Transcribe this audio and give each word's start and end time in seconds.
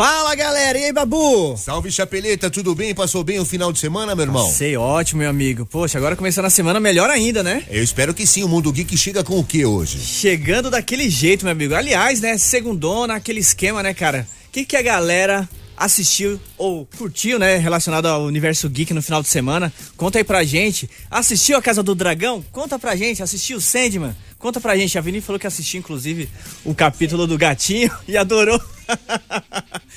Fala 0.00 0.34
galera, 0.34 0.78
e 0.78 0.84
aí 0.84 0.92
Babu? 0.94 1.58
Salve 1.58 1.92
Chapeleta, 1.92 2.48
tudo 2.48 2.74
bem? 2.74 2.94
Passou 2.94 3.22
bem 3.22 3.38
o 3.38 3.44
final 3.44 3.70
de 3.70 3.78
semana, 3.78 4.14
meu 4.14 4.24
irmão? 4.24 4.50
Sei, 4.50 4.74
ótimo, 4.74 5.20
meu 5.20 5.28
amigo. 5.28 5.66
Poxa, 5.66 5.98
agora 5.98 6.16
começando 6.16 6.46
a 6.46 6.50
semana 6.50 6.80
melhor 6.80 7.10
ainda, 7.10 7.42
né? 7.42 7.64
Eu 7.68 7.84
espero 7.84 8.14
que 8.14 8.26
sim. 8.26 8.42
O 8.42 8.48
Mundo 8.48 8.72
Geek 8.72 8.96
chega 8.96 9.22
com 9.22 9.38
o 9.38 9.44
que 9.44 9.62
hoje? 9.62 9.98
Chegando 9.98 10.70
daquele 10.70 11.10
jeito, 11.10 11.44
meu 11.44 11.52
amigo. 11.52 11.74
Aliás, 11.74 12.18
né, 12.22 12.38
segundona, 12.38 13.16
aquele 13.16 13.40
esquema, 13.40 13.82
né, 13.82 13.92
cara? 13.92 14.26
O 14.48 14.52
que, 14.52 14.64
que 14.64 14.74
a 14.74 14.80
galera 14.80 15.46
assistiu 15.76 16.40
ou 16.56 16.88
curtiu, 16.96 17.38
né, 17.38 17.58
relacionado 17.58 18.06
ao 18.06 18.22
universo 18.22 18.70
geek 18.70 18.94
no 18.94 19.02
final 19.02 19.20
de 19.22 19.28
semana? 19.28 19.70
Conta 19.98 20.16
aí 20.16 20.24
pra 20.24 20.42
gente. 20.44 20.88
Assistiu 21.10 21.58
a 21.58 21.62
Casa 21.62 21.82
do 21.82 21.94
Dragão? 21.94 22.42
Conta 22.52 22.78
pra 22.78 22.96
gente. 22.96 23.22
Assistiu 23.22 23.60
Sandman? 23.60 24.16
Conta 24.38 24.62
pra 24.62 24.74
gente. 24.78 24.96
A 24.96 25.02
Vini 25.02 25.20
falou 25.20 25.38
que 25.38 25.46
assistiu, 25.46 25.78
inclusive, 25.78 26.26
o 26.64 26.74
capítulo 26.74 27.26
do 27.26 27.36
gatinho 27.36 27.94
e 28.08 28.16
adorou. 28.16 28.58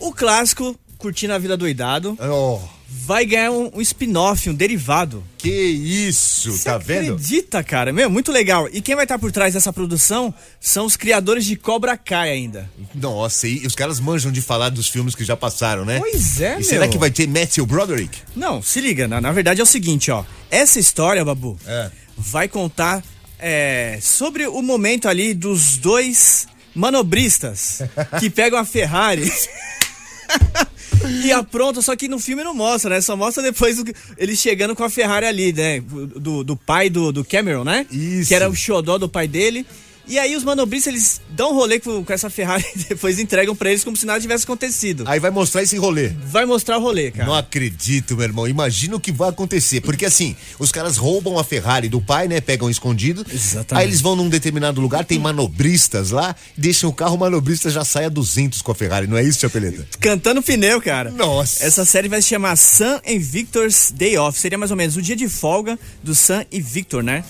O 0.00 0.12
clássico 0.12 0.76
Curtindo 0.98 1.32
a 1.32 1.38
Vida 1.38 1.56
Doidado. 1.56 2.18
Oh 2.20 2.79
vai 2.90 3.24
ganhar 3.24 3.52
um, 3.52 3.70
um 3.74 3.80
spin-off, 3.80 4.50
um 4.50 4.54
derivado. 4.54 5.22
Que 5.38 5.48
isso, 5.48 6.52
Cê 6.52 6.64
tá 6.64 6.76
vendo? 6.76 7.14
Acredita, 7.14 7.62
cara? 7.62 7.92
Meu, 7.92 8.10
muito 8.10 8.32
legal. 8.32 8.68
E 8.72 8.80
quem 8.80 8.96
vai 8.96 9.04
estar 9.04 9.18
por 9.18 9.30
trás 9.30 9.54
dessa 9.54 9.72
produção 9.72 10.34
são 10.58 10.86
os 10.86 10.96
criadores 10.96 11.44
de 11.44 11.54
Cobra 11.54 11.96
Kai 11.96 12.30
ainda. 12.30 12.68
Nossa, 12.94 13.46
e 13.46 13.64
os 13.66 13.74
caras 13.74 14.00
manjam 14.00 14.32
de 14.32 14.42
falar 14.42 14.70
dos 14.70 14.88
filmes 14.88 15.14
que 15.14 15.24
já 15.24 15.36
passaram, 15.36 15.84
né? 15.84 16.00
Pois 16.00 16.40
é, 16.40 16.54
e 16.54 16.56
meu. 16.56 16.64
será 16.64 16.88
que 16.88 16.98
vai 16.98 17.10
ter 17.10 17.28
Matthew 17.28 17.64
Broderick? 17.64 18.18
Não, 18.34 18.60
se 18.60 18.80
liga, 18.80 19.06
na, 19.06 19.20
na 19.20 19.30
verdade 19.32 19.60
é 19.60 19.62
o 19.62 19.66
seguinte, 19.66 20.10
ó. 20.10 20.24
Essa 20.50 20.80
história, 20.80 21.24
Babu, 21.24 21.56
é. 21.66 21.90
vai 22.16 22.48
contar 22.48 23.04
é, 23.38 23.98
sobre 24.02 24.46
o 24.46 24.60
momento 24.60 25.08
ali 25.08 25.32
dos 25.32 25.76
dois 25.76 26.48
manobristas 26.74 27.82
que 28.18 28.28
pegam 28.28 28.58
a 28.58 28.64
Ferrari. 28.64 29.30
e 31.24 31.32
apronta, 31.32 31.80
só 31.82 31.96
que 31.96 32.08
no 32.08 32.18
filme 32.18 32.44
não 32.44 32.54
mostra, 32.54 32.90
né? 32.90 33.00
Só 33.00 33.16
mostra 33.16 33.42
depois 33.42 33.82
ele 34.16 34.36
chegando 34.36 34.74
com 34.76 34.84
a 34.84 34.90
Ferrari 34.90 35.26
ali, 35.26 35.52
né? 35.52 35.80
Do, 35.80 36.44
do 36.44 36.56
pai 36.56 36.90
do, 36.90 37.12
do 37.12 37.24
Cameron, 37.24 37.64
né? 37.64 37.86
Isso. 37.90 38.28
Que 38.28 38.34
era 38.34 38.48
o 38.48 38.54
xodó 38.54 38.98
do 38.98 39.08
pai 39.08 39.26
dele. 39.26 39.66
E 40.10 40.18
aí 40.18 40.34
os 40.34 40.42
manobristas, 40.42 40.92
eles 40.92 41.20
dão 41.30 41.52
um 41.52 41.54
rolê 41.54 41.78
com, 41.78 42.04
com 42.04 42.12
essa 42.12 42.28
Ferrari 42.28 42.64
e 42.74 42.78
depois 42.80 43.20
entregam 43.20 43.54
para 43.54 43.70
eles 43.70 43.84
como 43.84 43.96
se 43.96 44.04
nada 44.04 44.20
tivesse 44.20 44.42
acontecido. 44.42 45.04
Aí 45.06 45.20
vai 45.20 45.30
mostrar 45.30 45.62
esse 45.62 45.76
rolê. 45.76 46.08
Vai 46.08 46.44
mostrar 46.44 46.78
o 46.78 46.80
rolê, 46.80 47.12
cara. 47.12 47.26
Não 47.26 47.34
acredito, 47.34 48.16
meu 48.16 48.24
irmão. 48.24 48.48
Imagina 48.48 48.96
o 48.96 49.00
que 49.00 49.12
vai 49.12 49.28
acontecer. 49.28 49.80
Porque 49.80 50.04
assim, 50.04 50.34
os 50.58 50.72
caras 50.72 50.96
roubam 50.96 51.38
a 51.38 51.44
Ferrari 51.44 51.88
do 51.88 52.00
pai, 52.00 52.26
né? 52.26 52.40
Pegam 52.40 52.68
escondido. 52.68 53.24
Exatamente. 53.32 53.80
Aí 53.80 53.88
eles 53.88 54.00
vão 54.00 54.16
num 54.16 54.28
determinado 54.28 54.80
lugar, 54.80 55.04
tem 55.04 55.16
manobristas 55.16 56.10
lá, 56.10 56.34
deixam 56.56 56.90
o 56.90 56.92
carro, 56.92 57.14
o 57.14 57.18
manobrista 57.20 57.70
já 57.70 57.84
sai 57.84 58.06
a 58.06 58.08
200 58.08 58.62
com 58.62 58.72
a 58.72 58.74
Ferrari. 58.74 59.06
Não 59.06 59.16
é 59.16 59.22
isso, 59.22 59.38
Chapeleta? 59.38 59.86
Cantando 60.00 60.42
pneu, 60.42 60.82
cara. 60.82 61.12
Nossa. 61.12 61.64
Essa 61.64 61.84
série 61.84 62.08
vai 62.08 62.20
se 62.20 62.30
chamar 62.30 62.56
Sam 62.56 63.00
and 63.06 63.20
Victor's 63.20 63.92
Day 63.94 64.18
Off. 64.18 64.36
Seria 64.36 64.58
mais 64.58 64.72
ou 64.72 64.76
menos 64.76 64.96
o 64.96 65.02
dia 65.02 65.14
de 65.14 65.28
folga 65.28 65.78
do 66.02 66.16
Sam 66.16 66.44
e 66.50 66.60
Victor, 66.60 67.04
né? 67.04 67.22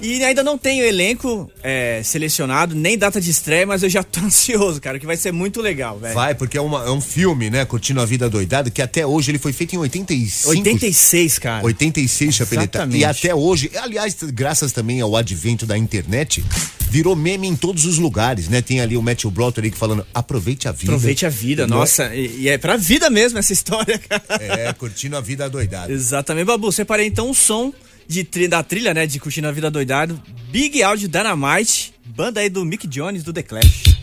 E 0.00 0.22
ainda 0.22 0.42
não 0.42 0.56
tenho 0.56 0.84
elenco 0.84 1.50
é, 1.62 2.00
selecionado, 2.04 2.74
nem 2.74 2.96
data 2.96 3.20
de 3.20 3.30
estreia, 3.30 3.66
mas 3.66 3.82
eu 3.82 3.88
já 3.88 4.02
tô 4.02 4.20
ansioso, 4.24 4.80
cara, 4.80 4.98
que 4.98 5.06
vai 5.06 5.16
ser 5.16 5.32
muito 5.32 5.60
legal, 5.60 5.98
velho. 5.98 6.14
Vai, 6.14 6.34
porque 6.34 6.56
é, 6.56 6.60
uma, 6.60 6.84
é, 6.84 6.90
um 6.90 7.00
filme, 7.00 7.50
né? 7.50 7.64
Curtindo 7.64 8.00
a 8.00 8.04
Vida 8.04 8.30
Doidada, 8.30 8.70
que 8.70 8.80
até 8.80 9.06
hoje 9.06 9.30
ele 9.30 9.38
foi 9.38 9.52
feito 9.52 9.74
em 9.74 9.78
85. 9.78 10.50
86, 10.50 11.38
cara. 11.38 11.64
86, 11.64 12.34
Chapeleta. 12.34 12.88
E 12.92 13.04
até 13.04 13.34
hoje, 13.34 13.70
aliás, 13.76 14.16
graças 14.32 14.72
também 14.72 15.00
ao 15.00 15.16
advento 15.16 15.66
da 15.66 15.76
internet, 15.76 16.44
virou 16.88 17.16
meme 17.16 17.48
em 17.48 17.56
todos 17.56 17.84
os 17.84 17.98
lugares, 17.98 18.48
né? 18.48 18.62
Tem 18.62 18.80
ali 18.80 18.96
o 18.96 19.02
Matthew 19.02 19.30
Broderick 19.30 19.76
falando, 19.76 20.06
aproveite 20.14 20.68
a 20.68 20.72
vida. 20.72 20.92
Aproveite 20.92 21.26
a 21.26 21.28
vida, 21.28 21.66
nossa. 21.66 22.14
E, 22.14 22.42
e, 22.42 22.48
é 22.48 22.56
pra 22.56 22.76
vida 22.76 23.10
mesmo 23.10 23.38
essa 23.38 23.52
história, 23.52 23.98
cara. 24.08 24.22
É, 24.40 24.72
curtindo 24.72 25.16
a 25.16 25.20
vida 25.20 25.48
doidada. 25.50 25.92
Exatamente, 25.92 26.46
Babu. 26.46 26.70
Separei 26.70 27.06
então 27.06 27.28
um 27.28 27.34
som 27.34 27.72
de, 28.08 28.48
da 28.48 28.62
trilha, 28.62 28.94
né? 28.94 29.06
De 29.06 29.20
Curtindo 29.20 29.48
a 29.48 29.52
Vida 29.52 29.70
Doidado. 29.70 30.20
Big 30.50 30.82
Audio 30.82 31.08
Dynamite, 31.08 31.92
banda 32.06 32.40
aí 32.40 32.48
do 32.48 32.64
Mick 32.64 32.86
Jones 32.86 33.22
do 33.22 33.32
The 33.32 33.42
Clash. 33.42 33.97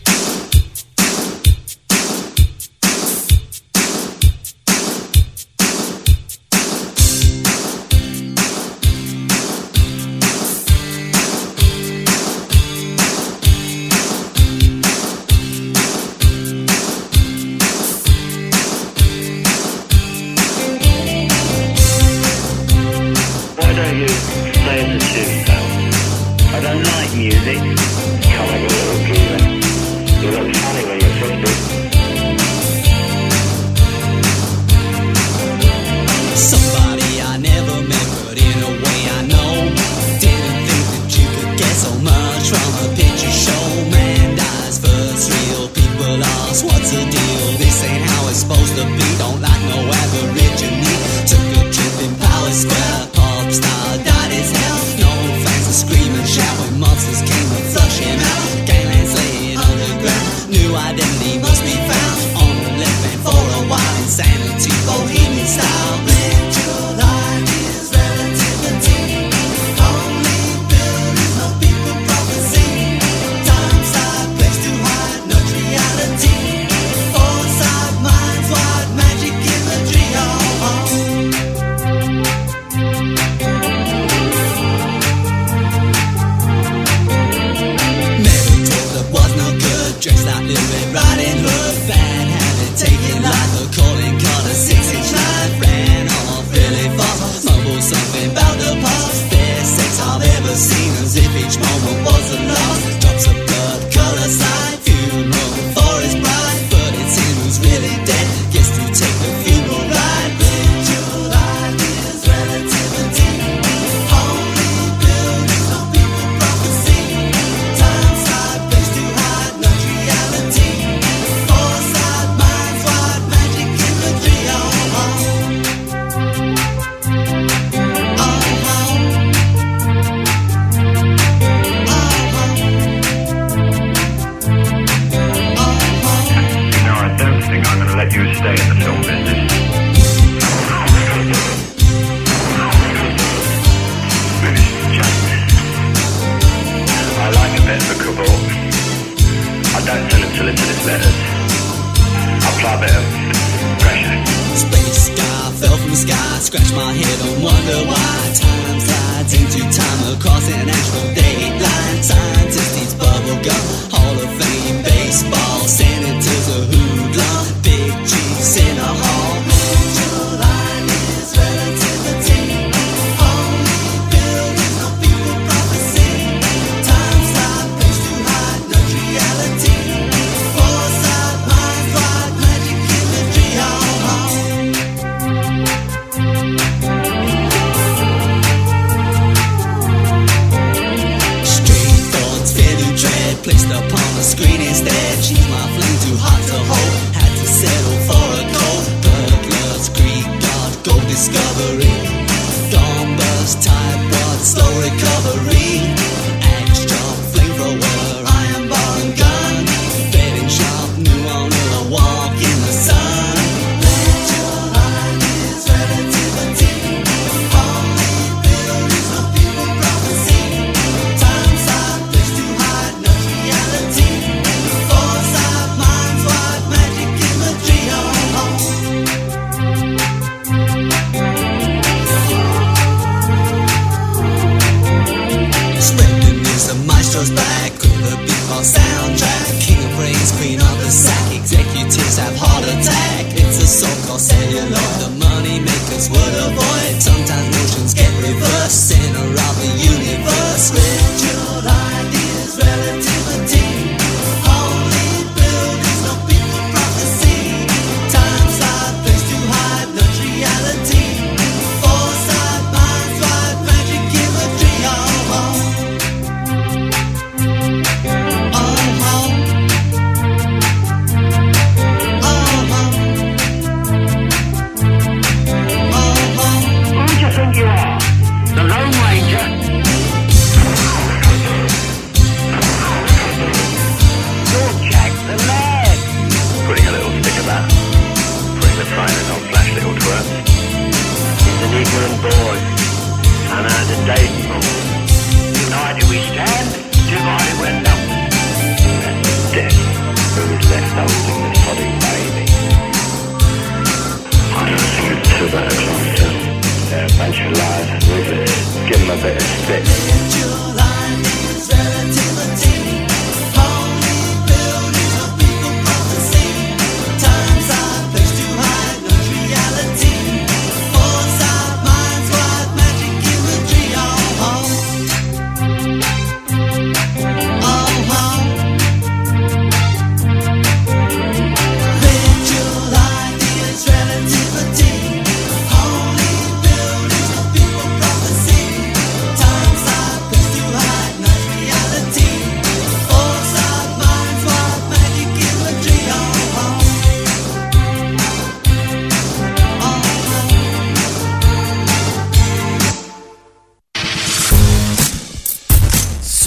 you. 23.98 24.06
I 26.54 26.60
don't 26.60 26.82
like 26.82 27.16
music. 27.16 27.58
Can't 28.22 28.75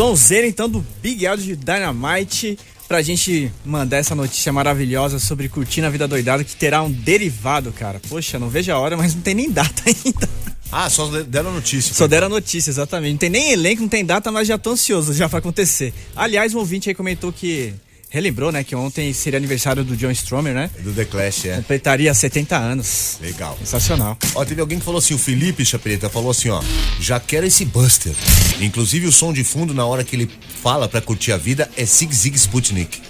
Sonzeira 0.10 0.48
então 0.48 0.68
do 0.68 0.84
Big 1.04 1.28
Audio 1.28 1.46
de 1.46 1.56
Dynamite 1.56 2.58
pra 2.88 3.00
gente 3.00 3.51
mandar 3.63 3.98
essa 3.98 4.16
notícia 4.16 4.51
maravilhosa 4.51 5.20
sobre 5.20 5.48
Curtindo 5.48 5.86
a 5.86 5.89
Vida 5.92 6.08
Doidada 6.08 6.44
que 6.44 6.56
terá 6.56 6.82
um 6.82 6.89
derivado, 6.89 7.72
cara. 7.72 8.01
Poxa, 8.10 8.39
não 8.39 8.50
vejo 8.50 8.72
a 8.72 8.80
hora, 8.80 8.98
mas 8.98 9.13
não 9.13 9.22
tem 9.22 9.36
nem 9.36 9.51
data 9.51 9.84
ainda. 9.86 10.28
Ah, 10.72 10.89
só 10.89 11.06
deram 11.22 11.54
notícia. 11.54 11.94
Só 11.94 12.08
deram 12.08 12.25
a 12.25 12.30
notícia, 12.30 12.72
exatamente. 12.72 13.12
Não 13.12 13.18
tem 13.20 13.30
nem 13.30 13.51
elenco, 13.51 13.84
não 13.84 13.88
tem 13.89 14.04
data, 14.04 14.32
mas 14.32 14.48
já 14.48 14.58
tô 14.58 14.72
ansioso 14.72 15.13
já 15.13 15.30
pra 15.30 15.38
acontecer. 15.38 15.94
Aliás, 16.16 16.56
um 16.56 16.58
ouvinte 16.58 16.89
aí 16.89 16.96
comentou 16.96 17.32
que 17.32 17.72
relembrou, 18.10 18.51
né, 18.51 18.63
que 18.63 18.75
ontem 18.75 19.13
seria 19.13 19.38
aniversário 19.38 19.84
do 19.84 19.96
John 19.96 20.12
Stromer, 20.12 20.54
né? 20.54 20.70
Do 20.80 20.92
The 20.92 21.06
Clash, 21.06 21.46
é. 21.46 21.56
Completaria 21.58 22.13
70 22.13 22.58
anos. 22.58 23.18
Legal. 23.22 23.58
Sensacional. 23.60 24.18
Ó, 24.36 24.44
teve 24.44 24.60
alguém 24.60 24.80
que 24.80 24.86
falou 24.86 24.98
assim, 25.00 25.13
o 25.13 25.18
Felipe 25.18 25.63
Chapeleta 25.63 26.10
falou 26.10 26.32
assim, 26.32 26.50
ó, 26.50 26.62
já 27.00 27.20
quero 27.20 27.46
esse 27.46 27.66
Buster. 27.66 28.13
Inclusive 28.60 29.08
o 29.08 29.12
som 29.12 29.32
de 29.32 29.44
fundo 29.44 29.74
na 29.74 29.86
hora 29.86 30.04
que 30.04 30.16
ele 30.16 30.30
fala 30.62 30.89
pra 30.89 31.01
curtir 31.01 31.32
a 31.32 31.38
vida 31.38 31.70
é 31.78 31.86
Sig 31.86 32.13
Zig 32.13 32.36
Sputnik. 32.36 33.09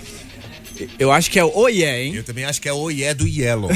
Eu 1.00 1.12
acho 1.12 1.30
que 1.32 1.40
é 1.40 1.44
o 1.44 1.52
Oh 1.54 1.68
Yeah, 1.68 1.98
hein? 2.00 2.16
Eu 2.16 2.24
também 2.24 2.46
acho 2.46 2.62
que 2.62 2.68
é 2.70 2.74
o 2.74 2.90
Ié 2.90 3.14
do 3.14 3.28
Yellow. 3.28 3.70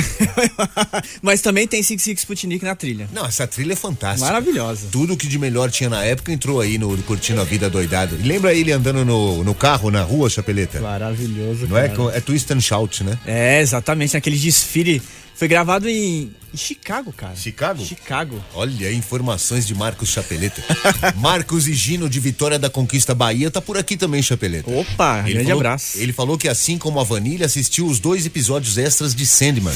mas 1.22 1.42
também 1.42 1.68
tem 1.68 1.82
Six 1.84 2.02
Six 2.04 2.22
Sputnik 2.22 2.64
na 2.64 2.76
trilha. 2.76 3.08
Não, 3.14 3.26
essa 3.26 3.48
trilha 3.48 3.74
é 3.74 3.76
fantástica. 3.76 4.26
Maravilhosa. 4.26 4.88
Tudo 4.92 5.18
que 5.18 5.28
de 5.28 5.38
melhor 5.40 5.70
tinha 5.72 5.90
na 5.90 6.04
época 6.04 6.32
entrou 6.32 6.62
aí 6.62 6.78
no 6.78 6.96
Curtindo 7.04 7.42
a 7.42 7.44
Vida 7.44 7.70
Doidado. 7.70 8.16
E 8.20 8.24
lembra 8.24 8.54
ele 8.54 8.72
andando 8.72 9.04
no, 9.06 9.44
no 9.44 9.54
carro, 9.56 9.90
na 9.92 10.02
rua, 10.04 10.30
Chapeleta? 10.30 10.80
Maravilhoso, 10.80 11.68
Não 11.68 11.78
é? 11.78 11.84
cara. 11.90 11.96
com- 11.96 12.10
É 12.10 12.20
twist 12.22 12.52
and 12.54 12.62
shout, 12.62 13.04
né? 13.04 13.18
É, 13.26 13.62
exatamente, 13.62 14.14
naquele 14.14 14.38
desfile. 14.38 15.02
Foi 15.44 15.48
gravado 15.50 15.90
em, 15.90 16.32
em 16.54 16.58
Chicago, 16.58 17.12
cara. 17.12 17.36
Chicago? 17.36 17.84
Chicago. 17.84 18.42
Olha, 18.54 18.94
informações 18.94 19.68
de 19.68 19.76
Marcos 19.76 20.08
Chapeleta. 20.08 20.64
Marcos 21.20 21.68
e 21.68 21.74
Gino 21.74 22.10
de 22.10 22.18
Vitória 22.18 22.58
da 22.58 22.70
Conquista 22.70 23.14
Bahia 23.14 23.52
tá 23.52 23.60
por 23.60 23.78
aqui 23.78 23.98
também, 23.98 24.22
Chapeleta. 24.22 24.72
Opa, 24.72 25.22
grande 25.24 25.44
falou, 25.44 25.60
abraço. 25.60 25.98
Ele 25.98 26.14
falou 26.14 26.38
que 26.38 26.48
assim 26.48 26.78
como 26.78 26.98
a 26.98 27.04
Vanilla 27.04 27.46
assistiu 27.46 27.88
os 27.88 28.00
dois 28.00 28.26
episódios 28.26 28.78
extras 28.78 29.14
de 29.14 29.28
Sandman. 29.28 29.76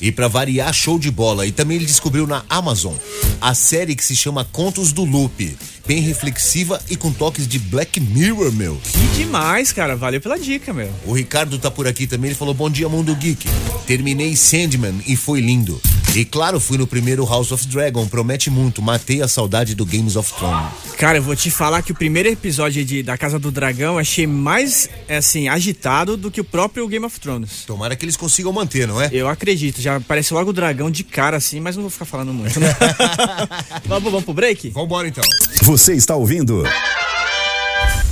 E 0.00 0.10
pra 0.10 0.28
variar, 0.28 0.72
show 0.72 0.98
de 0.98 1.10
bola. 1.10 1.46
E 1.46 1.52
também 1.52 1.76
ele 1.76 1.84
descobriu 1.84 2.26
na 2.26 2.42
Amazon 2.48 2.94
a 3.38 3.54
série 3.54 3.94
que 3.94 4.02
se 4.02 4.16
chama 4.16 4.46
Contos 4.46 4.92
do 4.92 5.04
Loop. 5.04 5.58
Bem 5.86 6.00
reflexiva 6.00 6.80
e 6.88 6.96
com 6.96 7.12
toques 7.12 7.46
de 7.46 7.58
Black 7.58 8.00
Mirror, 8.00 8.52
meu. 8.52 8.80
Que 8.92 9.18
demais, 9.18 9.72
cara. 9.72 9.96
Valeu 9.96 10.20
pela 10.20 10.38
dica, 10.38 10.72
meu. 10.72 10.90
O 11.04 11.12
Ricardo 11.12 11.58
tá 11.58 11.70
por 11.70 11.86
aqui 11.86 12.06
também, 12.06 12.30
ele 12.30 12.38
falou: 12.38 12.54
Bom 12.54 12.70
dia, 12.70 12.88
mundo 12.88 13.14
geek. 13.16 13.48
Terminei 13.86 14.36
Sandman 14.36 15.00
e 15.06 15.16
foi 15.16 15.40
lindo. 15.40 15.80
E 16.14 16.26
claro, 16.26 16.60
fui 16.60 16.76
no 16.76 16.86
primeiro 16.86 17.24
House 17.24 17.52
of 17.52 17.66
Dragon, 17.66 18.06
promete 18.06 18.50
muito, 18.50 18.82
matei 18.82 19.22
a 19.22 19.28
saudade 19.28 19.74
do 19.74 19.86
Games 19.86 20.14
of 20.14 20.30
Thrones. 20.34 20.68
Cara, 20.98 21.16
eu 21.16 21.22
vou 21.22 21.34
te 21.34 21.50
falar 21.50 21.80
que 21.80 21.90
o 21.90 21.94
primeiro 21.94 22.28
episódio 22.28 22.84
de, 22.84 23.02
da 23.02 23.16
Casa 23.16 23.38
do 23.38 23.50
Dragão 23.50 23.96
achei 23.96 24.26
mais, 24.26 24.90
assim, 25.08 25.48
agitado 25.48 26.14
do 26.14 26.30
que 26.30 26.38
o 26.38 26.44
próprio 26.44 26.86
Game 26.86 27.04
of 27.06 27.18
Thrones. 27.18 27.64
Tomara 27.66 27.96
que 27.96 28.04
eles 28.04 28.16
consigam 28.16 28.52
manter, 28.52 28.86
não 28.86 29.00
é? 29.00 29.08
Eu 29.10 29.26
acredito, 29.26 29.80
já 29.80 29.96
aparece 29.96 30.34
logo 30.34 30.50
o 30.50 30.52
dragão 30.52 30.90
de 30.90 31.02
cara 31.02 31.38
assim, 31.38 31.60
mas 31.60 31.76
não 31.76 31.82
vou 31.84 31.90
ficar 31.90 32.04
falando 32.04 32.34
muito, 32.34 32.60
né? 32.60 32.68
vamos, 33.86 34.04
vamos 34.10 34.24
pro 34.24 34.34
break? 34.34 34.68
Vambora 34.68 35.08
então. 35.08 35.24
Você 35.62 35.94
está 35.94 36.14
ouvindo 36.14 36.62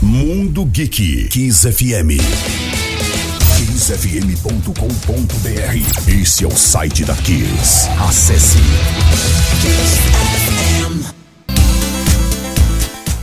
Mundo 0.00 0.64
Geek 0.64 1.28
Kiss 1.28 1.71
FM. 1.71 2.90
KissFM.com.br 3.81 5.73
Esse 6.07 6.45
é 6.45 6.47
o 6.47 6.55
site 6.55 7.03
da 7.03 7.17
Kiss. 7.17 7.89
Acesse. 7.99 8.59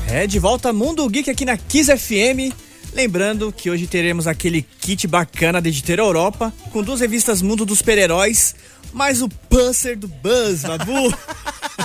É, 0.10 0.26
de 0.26 0.40
volta 0.40 0.74
Mundo 0.74 1.08
Geek 1.08 1.30
aqui 1.30 1.46
na 1.46 1.58
Kiss 1.58 1.96
FM. 1.96 2.52
Lembrando 2.92 3.54
que 3.54 3.70
hoje 3.70 3.86
teremos 3.86 4.26
aquele 4.26 4.66
kit 4.82 5.06
bacana 5.06 5.62
da 5.62 5.70
Editora 5.70 6.02
Europa, 6.02 6.52
com 6.72 6.82
duas 6.82 7.02
revistas 7.02 7.40
Mundo 7.40 7.64
dos 7.64 7.78
Super-Heróis, 7.78 8.56
mais 8.92 9.22
o 9.22 9.30
Pulser 9.30 9.96
do 9.96 10.08
Buzz, 10.08 10.64
Babu. 10.64 11.14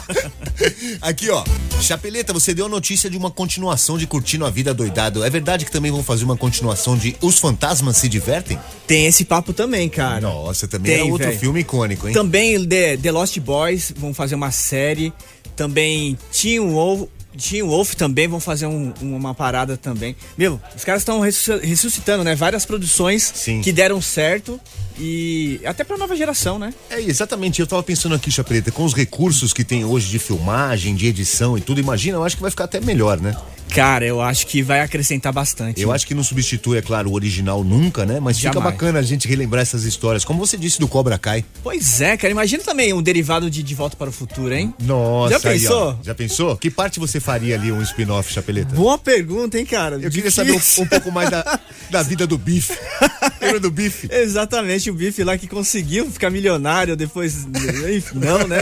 Aqui, 1.02 1.28
ó. 1.28 1.44
Chapeleta, 1.82 2.32
você 2.32 2.54
deu 2.54 2.66
a 2.66 2.68
notícia 2.68 3.10
de 3.10 3.16
uma 3.16 3.30
continuação 3.30 3.98
de 3.98 4.06
Curtindo 4.06 4.46
a 4.46 4.50
Vida 4.50 4.72
Doidado. 4.72 5.24
É 5.24 5.28
verdade 5.30 5.64
que 5.64 5.70
também 5.70 5.90
vão 5.90 6.02
fazer 6.02 6.24
uma 6.24 6.36
continuação 6.36 6.96
de 6.96 7.16
Os 7.20 7.38
Fantasmas 7.38 7.96
Se 7.96 8.08
Divertem? 8.08 8.58
Tem 8.86 9.06
esse 9.06 9.24
papo 9.24 9.52
também, 9.52 9.88
cara. 9.88 10.20
Nossa, 10.20 10.68
também 10.68 10.96
Tem, 10.96 11.08
é 11.08 11.10
outro 11.12 11.26
velho. 11.26 11.38
filme 11.38 11.60
icônico, 11.60 12.06
hein? 12.08 12.14
Também 12.14 12.64
The, 12.66 12.96
The 12.96 13.10
Lost 13.10 13.38
Boys 13.40 13.92
vão 13.96 14.14
fazer 14.14 14.34
uma 14.34 14.50
série. 14.50 15.12
Também 15.56 16.16
Teen 16.32 16.60
Wolf, 16.60 17.08
Teen 17.38 17.62
Wolf 17.62 17.94
também 17.94 18.28
vão 18.28 18.38
fazer 18.40 18.66
um- 18.66 18.92
uma 19.00 19.34
parada 19.34 19.76
também. 19.76 20.14
Meu, 20.36 20.60
os 20.76 20.84
caras 20.84 21.02
estão 21.02 21.20
ressusc- 21.20 21.62
ressuscitando, 21.64 22.22
né? 22.24 22.34
Várias 22.34 22.64
produções 22.66 23.32
Sim. 23.34 23.60
que 23.62 23.72
deram 23.72 24.00
certo 24.02 24.60
e 24.98 25.60
até 25.64 25.82
pra 25.84 25.96
nova 25.96 26.14
geração, 26.14 26.58
né? 26.58 26.72
É, 26.90 27.00
exatamente. 27.00 27.60
Eu 27.60 27.66
tava 27.66 27.82
pensando 27.82 28.14
aqui, 28.14 28.30
Chapeleta, 28.30 28.70
com 28.70 28.84
os 28.84 28.94
recursos 28.94 29.52
que 29.52 29.64
tem 29.64 29.84
hoje 29.84 30.08
de 30.10 30.18
filmagem, 30.18 30.94
de 30.94 31.06
edição 31.06 31.56
e 31.56 31.60
tudo, 31.60 31.80
imagina, 31.80 32.16
eu 32.18 32.24
acho 32.24 32.36
que 32.36 32.42
vai 32.42 32.50
ficar 32.50 32.64
até 32.64 32.80
melhor, 32.80 33.20
né? 33.20 33.34
Cara, 33.74 34.04
eu 34.04 34.20
acho 34.20 34.46
que 34.46 34.62
vai 34.62 34.80
acrescentar 34.80 35.32
bastante. 35.32 35.80
Eu 35.80 35.90
acho 35.90 36.06
que 36.06 36.14
não 36.14 36.22
substitui, 36.22 36.76
é 36.78 36.82
claro, 36.82 37.10
o 37.10 37.14
original 37.14 37.64
nunca, 37.64 38.04
né? 38.04 38.20
Mas 38.20 38.38
fica 38.38 38.52
Jamais. 38.52 38.72
bacana 38.74 38.98
a 38.98 39.02
gente 39.02 39.26
relembrar 39.26 39.62
essas 39.62 39.84
histórias. 39.84 40.24
Como 40.24 40.38
você 40.38 40.58
disse 40.58 40.78
do 40.78 40.86
Cobra 40.86 41.18
Kai. 41.18 41.42
Pois 41.62 42.00
é, 42.00 42.16
cara. 42.16 42.30
Imagina 42.30 42.62
também 42.62 42.92
um 42.92 43.00
derivado 43.02 43.50
de 43.50 43.62
De 43.62 43.74
Volta 43.74 43.96
para 43.96 44.10
o 44.10 44.12
Futuro, 44.12 44.52
hein? 44.52 44.74
Nossa, 44.82 45.38
Já 45.38 45.50
aí, 45.50 45.58
pensou? 45.60 45.82
ó. 45.82 45.96
Já 46.02 46.14
pensou? 46.14 46.56
Que 46.56 46.70
parte 46.70 47.00
você 47.00 47.18
faria 47.18 47.54
ali 47.54 47.72
um 47.72 47.80
spin-off, 47.82 48.30
Chapeleta? 48.32 48.74
Boa 48.74 48.98
pergunta, 48.98 49.58
hein, 49.58 49.64
cara? 49.64 49.96
Eu 49.96 50.10
queria 50.10 50.30
saber 50.30 50.52
um, 50.52 50.56
Difícil. 50.56 50.84
um 50.84 50.86
pouco 50.86 51.10
mais 51.10 51.30
da, 51.30 51.60
da 51.90 52.02
vida 52.02 52.26
do 52.26 52.36
Bife. 52.36 52.74
Lembra 53.40 53.58
do 53.58 53.70
Bife? 53.70 54.08
Exatamente, 54.10 54.90
o 54.90 54.94
Bife 54.94 55.24
lá 55.24 55.36
que 55.38 55.48
conseguiu 55.48 56.10
ficar 56.10 56.30
milionário 56.30 56.94
depois. 56.94 57.44
Enfim, 57.44 58.18
não, 58.18 58.46
né? 58.46 58.58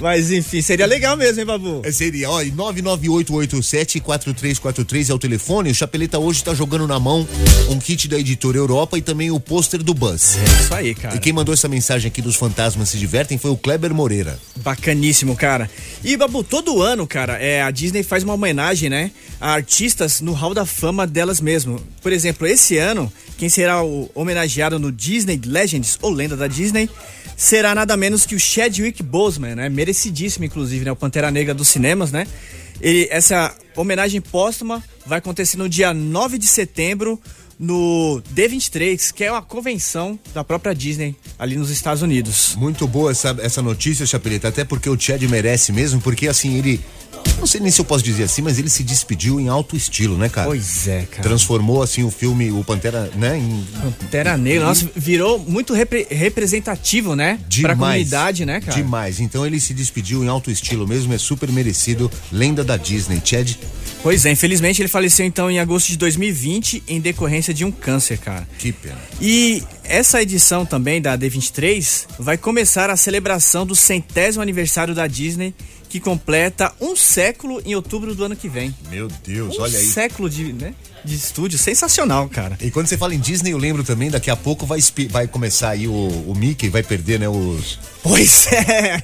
Mas 0.00 0.30
enfim, 0.30 0.62
seria 0.62 0.86
legal 0.86 1.16
mesmo, 1.16 1.40
hein, 1.40 1.46
Babu? 1.46 1.82
É, 1.84 1.92
seria, 1.92 2.30
ó, 2.30 2.40
e 2.42 2.50
99887-4343 4.34 5.10
é 5.10 5.14
o 5.14 5.18
telefone. 5.18 5.70
O 5.70 5.74
Chapeleta 5.74 6.18
hoje 6.18 6.42
tá 6.42 6.54
jogando 6.54 6.86
na 6.86 6.98
mão 6.98 7.26
um 7.70 7.78
kit 7.78 8.08
da 8.08 8.18
editora 8.18 8.58
Europa 8.58 8.98
e 8.98 9.02
também 9.02 9.30
o 9.30 9.40
pôster 9.40 9.82
do 9.82 9.94
Buzz. 9.94 10.36
Isso 10.60 10.74
aí, 10.74 10.94
cara. 10.94 11.16
E 11.16 11.18
quem 11.18 11.32
mandou 11.32 11.52
essa 11.52 11.68
mensagem 11.68 12.08
aqui 12.08 12.22
dos 12.22 12.36
fantasmas 12.36 12.88
se 12.88 12.98
divertem 12.98 13.38
foi 13.38 13.50
o 13.50 13.56
Kleber 13.56 13.94
Moreira. 13.94 14.38
Bacaníssimo, 14.56 15.36
cara. 15.36 15.70
E, 16.02 16.16
Babu, 16.16 16.42
todo 16.42 16.82
ano, 16.82 17.06
cara, 17.06 17.34
é, 17.38 17.62
a 17.62 17.70
Disney 17.70 18.02
faz 18.02 18.22
uma 18.22 18.34
homenagem, 18.34 18.88
né? 18.88 19.10
A 19.40 19.52
artistas 19.52 20.20
no 20.20 20.32
hall 20.32 20.54
da 20.54 20.66
fama 20.66 21.06
delas 21.06 21.40
mesmo. 21.40 21.80
Por 22.02 22.12
exemplo, 22.12 22.46
esse 22.46 22.76
ano, 22.76 23.12
quem 23.36 23.48
será 23.48 23.82
o 23.82 24.10
homenageado 24.14 24.78
no 24.78 24.90
Disney 24.90 25.40
Legends, 25.44 25.98
ou 26.02 26.10
Lenda 26.10 26.36
da 26.36 26.46
Disney, 26.46 26.88
será 27.36 27.74
nada 27.74 27.96
menos 27.96 28.26
que 28.26 28.34
o 28.34 28.40
Chadwick 28.40 29.02
Boseman, 29.02 29.54
né? 29.54 29.68
Merecidíssimo, 29.68 30.44
inclusive, 30.44 30.84
né? 30.84 30.92
O 30.92 30.96
Pantera 30.96 31.30
Negra 31.30 31.54
dos 31.54 31.68
cinemas, 31.68 32.10
né? 32.10 32.26
Essa 32.80 33.54
homenagem 33.76 34.20
póstuma 34.20 34.82
vai 35.06 35.18
acontecer 35.18 35.56
no 35.56 35.68
dia 35.68 35.92
9 35.92 36.38
de 36.38 36.46
setembro 36.46 37.20
no 37.58 38.22
D23, 38.32 39.12
que 39.12 39.24
é 39.24 39.32
uma 39.32 39.42
convenção 39.42 40.18
da 40.32 40.44
própria 40.44 40.72
Disney 40.72 41.16
ali 41.38 41.56
nos 41.56 41.70
Estados 41.70 42.02
Unidos. 42.02 42.54
Muito 42.56 42.86
boa 42.86 43.10
essa, 43.10 43.36
essa 43.40 43.60
notícia, 43.60 44.06
Chapeleta, 44.06 44.48
até 44.48 44.64
porque 44.64 44.88
o 44.88 44.98
Chad 44.98 45.20
merece 45.22 45.72
mesmo, 45.72 46.00
porque 46.00 46.28
assim, 46.28 46.56
ele. 46.56 46.80
Não 47.38 47.46
sei 47.46 47.60
nem 47.60 47.70
se 47.70 47.80
eu 47.80 47.84
posso 47.84 48.02
dizer 48.04 48.24
assim, 48.24 48.42
mas 48.42 48.58
ele 48.58 48.68
se 48.68 48.82
despediu 48.82 49.38
em 49.40 49.48
alto 49.48 49.76
estilo, 49.76 50.16
né, 50.18 50.28
cara? 50.28 50.48
Pois 50.48 50.86
é, 50.88 51.02
cara. 51.10 51.22
Transformou 51.22 51.82
assim 51.82 52.02
o 52.02 52.10
filme, 52.10 52.50
o 52.50 52.62
Pantera, 52.64 53.10
né? 53.14 53.38
Em, 53.38 53.64
Pantera 54.00 54.36
Negra, 54.36 54.64
nossa, 54.66 54.88
virou 54.94 55.38
muito 55.38 55.72
repre- 55.72 56.06
representativo, 56.10 57.14
né? 57.14 57.36
Pra 57.38 57.46
demais. 57.48 57.78
comunidade, 57.78 58.44
né, 58.44 58.60
cara? 58.60 58.76
Demais. 58.76 59.20
Então 59.20 59.46
ele 59.46 59.58
se 59.60 59.72
despediu 59.74 60.22
em 60.24 60.28
alto 60.28 60.50
estilo 60.50 60.86
mesmo, 60.86 61.12
é 61.12 61.18
super 61.18 61.50
merecido. 61.50 62.10
Lenda 62.32 62.62
da 62.64 62.76
Disney, 62.76 63.20
Chad. 63.24 63.54
Pois 64.02 64.24
é, 64.24 64.30
infelizmente 64.30 64.80
ele 64.80 64.88
faleceu 64.88 65.26
então 65.26 65.50
em 65.50 65.58
agosto 65.58 65.88
de 65.88 65.96
2020 65.96 66.84
em 66.86 67.00
decorrência 67.00 67.52
de 67.52 67.64
um 67.64 67.70
câncer, 67.72 68.18
cara. 68.18 68.46
Que 68.58 68.72
pena. 68.72 68.98
E 69.20 69.62
essa 69.84 70.22
edição 70.22 70.64
também 70.64 71.00
da 71.00 71.16
D23 71.18 72.06
vai 72.18 72.36
começar 72.36 72.90
a 72.90 72.96
celebração 72.96 73.66
do 73.66 73.74
centésimo 73.74 74.42
aniversário 74.42 74.94
da 74.94 75.06
Disney, 75.06 75.52
que 75.88 75.98
completa 76.00 76.72
um 76.80 76.94
século 76.94 77.62
em 77.64 77.74
outubro 77.74 78.14
do 78.14 78.24
ano 78.24 78.36
que 78.36 78.48
vem. 78.48 78.74
Meu 78.90 79.08
Deus, 79.26 79.56
Um 79.58 79.62
olha 79.62 79.78
aí. 79.78 79.86
século 79.86 80.28
de, 80.28 80.52
né, 80.52 80.74
de 81.04 81.14
estúdio, 81.14 81.58
sensacional, 81.58 82.28
cara. 82.28 82.56
E 82.60 82.70
quando 82.70 82.86
você 82.86 82.96
fala 82.98 83.14
em 83.14 83.18
Disney, 83.20 83.52
eu 83.52 83.58
lembro 83.58 83.82
também, 83.82 84.10
daqui 84.10 84.30
a 84.30 84.36
pouco 84.36 84.66
vai, 84.66 84.80
vai 85.10 85.26
começar 85.26 85.70
aí 85.70 85.88
o, 85.88 85.92
o 85.92 86.34
Mickey, 86.36 86.68
vai 86.68 86.82
perder, 86.82 87.18
né, 87.20 87.28
os... 87.28 87.78
Pois 88.02 88.46
é. 88.52 89.02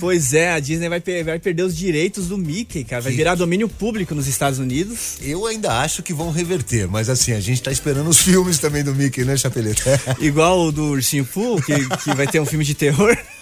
Pois 0.00 0.32
é, 0.32 0.52
a 0.52 0.60
Disney 0.60 0.88
vai, 0.88 0.98
per- 1.00 1.22
vai 1.24 1.38
perder 1.38 1.62
os 1.62 1.76
direitos 1.76 2.28
do 2.28 2.38
Mickey, 2.38 2.84
cara. 2.84 3.02
Vai 3.02 3.12
virar 3.12 3.34
domínio 3.34 3.68
público 3.68 4.14
nos 4.14 4.26
Estados 4.26 4.58
Unidos. 4.58 5.16
Eu 5.20 5.44
ainda 5.44 5.80
acho 5.80 6.02
que 6.02 6.14
vão 6.14 6.30
reverter, 6.30 6.88
mas 6.88 7.10
assim, 7.10 7.32
a 7.32 7.40
gente 7.40 7.62
tá 7.62 7.70
esperando 7.70 8.08
os 8.08 8.18
filmes 8.18 8.58
também 8.58 8.82
do 8.82 8.94
Mickey, 8.94 9.24
né, 9.24 9.36
Chapeleta? 9.36 10.00
Igual 10.20 10.58
o 10.68 10.72
do 10.72 10.84
Ursinho 10.84 11.24
Pooh, 11.26 11.60
que, 11.60 11.74
que 11.98 12.14
vai 12.14 12.26
ter 12.26 12.40
um 12.40 12.46
filme 12.46 12.64
de 12.64 12.74
terror. 12.74 13.14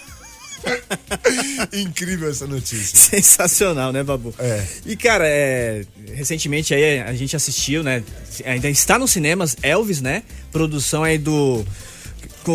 Incrível 1.73 2.31
essa 2.31 2.47
notícia. 2.47 2.97
Sensacional, 2.97 3.93
né, 3.93 4.03
Babu? 4.03 4.35
É. 4.39 4.65
E, 4.85 4.97
cara, 4.97 5.27
é, 5.27 5.85
recentemente 6.15 6.75
aí 6.75 7.01
a 7.01 7.13
gente 7.15 7.35
assistiu, 7.37 7.83
né? 7.83 8.03
Ainda 8.45 8.69
está 8.69 8.99
nos 8.99 9.11
cinemas 9.11 9.57
Elvis, 9.63 10.01
né? 10.01 10.23
Produção 10.53 11.05
aí 11.05 11.19
do. 11.19 11.65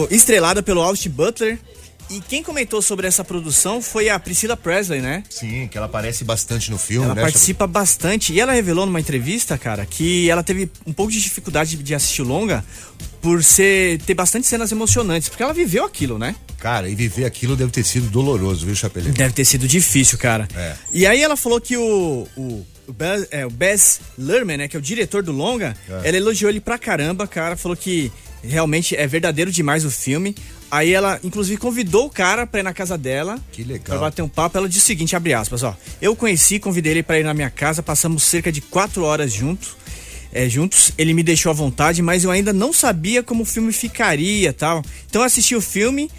Estrelada 0.09 0.63
pelo 0.63 0.81
Austin 0.81 1.09
Butler. 1.09 1.59
E 2.11 2.19
quem 2.19 2.43
comentou 2.43 2.81
sobre 2.81 3.07
essa 3.07 3.23
produção 3.23 3.81
foi 3.81 4.09
a 4.09 4.19
Priscilla 4.19 4.57
Presley, 4.57 4.99
né? 4.99 5.23
Sim, 5.29 5.69
que 5.69 5.77
ela 5.77 5.85
aparece 5.85 6.25
bastante 6.25 6.69
no 6.69 6.77
filme, 6.77 7.05
Ela 7.05 7.15
né? 7.15 7.21
participa 7.21 7.65
bastante. 7.65 8.33
E 8.33 8.39
ela 8.41 8.51
revelou 8.51 8.85
numa 8.85 8.99
entrevista, 8.99 9.57
cara, 9.57 9.85
que 9.85 10.29
ela 10.29 10.43
teve 10.43 10.69
um 10.85 10.91
pouco 10.91 11.09
de 11.09 11.21
dificuldade 11.21 11.77
de 11.77 11.95
assistir 11.95 12.21
o 12.21 12.25
longa 12.25 12.65
por 13.21 13.41
ser, 13.41 14.01
ter 14.01 14.13
bastante 14.13 14.45
cenas 14.45 14.73
emocionantes, 14.73 15.29
porque 15.29 15.41
ela 15.41 15.53
viveu 15.53 15.85
aquilo, 15.85 16.19
né? 16.19 16.35
Cara, 16.59 16.89
e 16.89 16.95
viver 16.95 17.23
aquilo 17.23 17.55
deve 17.55 17.71
ter 17.71 17.83
sido 17.85 18.09
doloroso, 18.09 18.65
viu, 18.65 18.75
Chapeleta? 18.75 19.13
Deve 19.13 19.33
ter 19.33 19.45
sido 19.45 19.65
difícil, 19.65 20.17
cara. 20.17 20.49
É. 20.53 20.75
E 20.91 21.07
aí 21.07 21.23
ela 21.23 21.37
falou 21.37 21.61
que 21.61 21.77
o, 21.77 22.27
o, 22.35 22.65
o, 22.87 22.93
Baz, 22.93 23.25
é, 23.31 23.45
o 23.45 23.49
Baz 23.49 24.01
Luhrmann, 24.17 24.57
né, 24.57 24.67
que 24.67 24.75
é 24.75 24.79
o 24.79 24.81
diretor 24.81 25.23
do 25.23 25.31
longa, 25.31 25.77
É. 25.89 26.09
ela 26.09 26.17
elogiou 26.17 26.49
ele 26.49 26.59
pra 26.59 26.77
caramba, 26.77 27.25
cara. 27.25 27.55
Falou 27.55 27.77
que 27.77 28.11
realmente 28.43 28.97
é 28.97 29.07
verdadeiro 29.07 29.49
demais 29.49 29.85
o 29.85 29.89
filme. 29.91 30.35
Aí 30.71 30.93
ela, 30.93 31.19
inclusive, 31.21 31.57
convidou 31.57 32.05
o 32.05 32.09
cara 32.09 32.47
pra 32.47 32.61
ir 32.61 32.63
na 32.63 32.73
casa 32.73 32.97
dela. 32.97 33.37
Que 33.51 33.61
legal. 33.61 33.83
Pra 33.83 33.97
bater 33.97 34.21
um 34.21 34.29
papo. 34.29 34.57
Ela 34.57 34.69
disse 34.69 34.85
o 34.85 34.87
seguinte, 34.87 35.15
abre 35.17 35.33
aspas, 35.33 35.63
ó. 35.63 35.75
Eu 36.01 36.15
conheci, 36.15 36.59
convidei 36.59 36.93
ele 36.93 37.03
pra 37.03 37.19
ir 37.19 37.23
na 37.25 37.33
minha 37.33 37.49
casa, 37.49 37.83
passamos 37.83 38.23
cerca 38.23 38.49
de 38.49 38.61
quatro 38.61 39.03
horas 39.03 39.33
juntos. 39.33 39.75
É, 40.31 40.47
juntos, 40.47 40.93
ele 40.97 41.13
me 41.13 41.23
deixou 41.23 41.49
à 41.49 41.53
vontade, 41.53 42.01
mas 42.01 42.23
eu 42.23 42.31
ainda 42.31 42.53
não 42.53 42.71
sabia 42.71 43.21
como 43.21 43.43
o 43.43 43.45
filme 43.45 43.73
ficaria 43.73 44.53
tal. 44.53 44.81
Então 45.09 45.21
eu 45.21 45.25
assisti 45.25 45.55
o 45.57 45.61
filme 45.61 46.09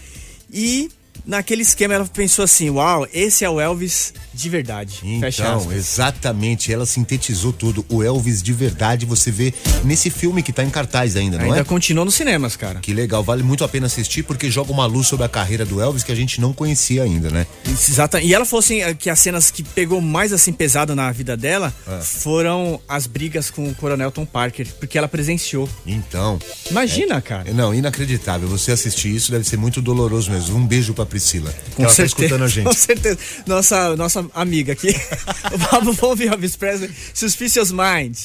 e 0.52 0.90
naquele 1.24 1.62
esquema 1.62 1.94
ela 1.94 2.04
pensou 2.04 2.44
assim: 2.44 2.68
Uau, 2.68 3.08
esse 3.10 3.42
é 3.42 3.48
o 3.48 3.58
Elvis 3.58 4.12
de 4.42 4.48
verdade. 4.48 5.00
Então, 5.02 5.72
exatamente, 5.72 6.72
ela 6.72 6.84
sintetizou 6.84 7.52
tudo. 7.52 7.84
O 7.88 8.02
Elvis 8.02 8.42
de 8.42 8.52
verdade 8.52 9.06
você 9.06 9.30
vê 9.30 9.54
nesse 9.84 10.10
filme 10.10 10.42
que 10.42 10.52
tá 10.52 10.62
em 10.64 10.70
cartaz 10.70 11.16
ainda, 11.16 11.38
não 11.38 11.44
Ainda 11.46 11.60
é? 11.60 11.64
continua 11.64 12.04
nos 12.04 12.14
cinemas, 12.14 12.56
cara. 12.56 12.80
Que 12.80 12.92
legal, 12.92 13.22
vale 13.22 13.42
muito 13.42 13.64
a 13.64 13.68
pena 13.68 13.86
assistir 13.86 14.22
porque 14.22 14.50
joga 14.50 14.72
uma 14.72 14.86
luz 14.86 15.06
sobre 15.06 15.24
a 15.24 15.28
carreira 15.28 15.64
do 15.64 15.80
Elvis 15.80 16.02
que 16.02 16.12
a 16.12 16.14
gente 16.14 16.40
não 16.40 16.52
conhecia 16.52 17.02
ainda, 17.02 17.30
né? 17.30 17.46
Exata. 17.66 18.20
E 18.20 18.34
ela 18.34 18.44
falou 18.44 18.60
assim 18.60 18.82
eh, 18.82 18.94
que 18.94 19.08
as 19.08 19.18
cenas 19.18 19.50
que 19.50 19.62
pegou 19.62 20.00
mais 20.00 20.32
assim 20.32 20.52
pesado 20.52 20.94
na 20.94 21.10
vida 21.12 21.36
dela 21.36 21.72
Ah. 21.86 22.00
foram 22.00 22.80
as 22.88 23.06
brigas 23.06 23.50
com 23.50 23.68
o 23.68 23.74
Coronel 23.74 24.10
Tom 24.10 24.24
Parker, 24.26 24.66
porque 24.78 24.98
ela 24.98 25.08
presenciou. 25.08 25.68
Então. 25.86 26.38
Imagina, 26.70 27.20
cara. 27.20 27.52
Não, 27.52 27.74
inacreditável. 27.74 28.48
Você 28.48 28.72
assistir 28.72 29.14
isso 29.14 29.30
deve 29.30 29.44
ser 29.44 29.56
muito 29.56 29.80
doloroso 29.80 30.30
mesmo. 30.30 30.56
Um 30.56 30.66
beijo 30.66 30.94
pra 30.94 31.06
Priscila. 31.06 31.52
Com 31.76 31.82
ela 31.82 31.90
tá 31.90 31.94
certeza. 31.94 32.24
escutando 32.24 32.44
a 32.44 32.48
gente. 32.48 32.64
Com 32.72 32.72
certeza. 32.72 33.18
Nossa, 33.46 33.96
nossa 33.96 34.24
amiga 34.34 34.72
aqui. 34.72 34.94
Vamos 35.70 36.02
ouvir 36.02 36.28
Elvis 36.32 36.56
Presley. 36.56 36.90
Suspicious 37.14 37.70
Mind. 37.70 38.16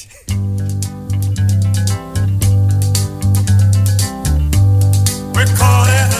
We're 5.34 5.46
caught 5.56 6.17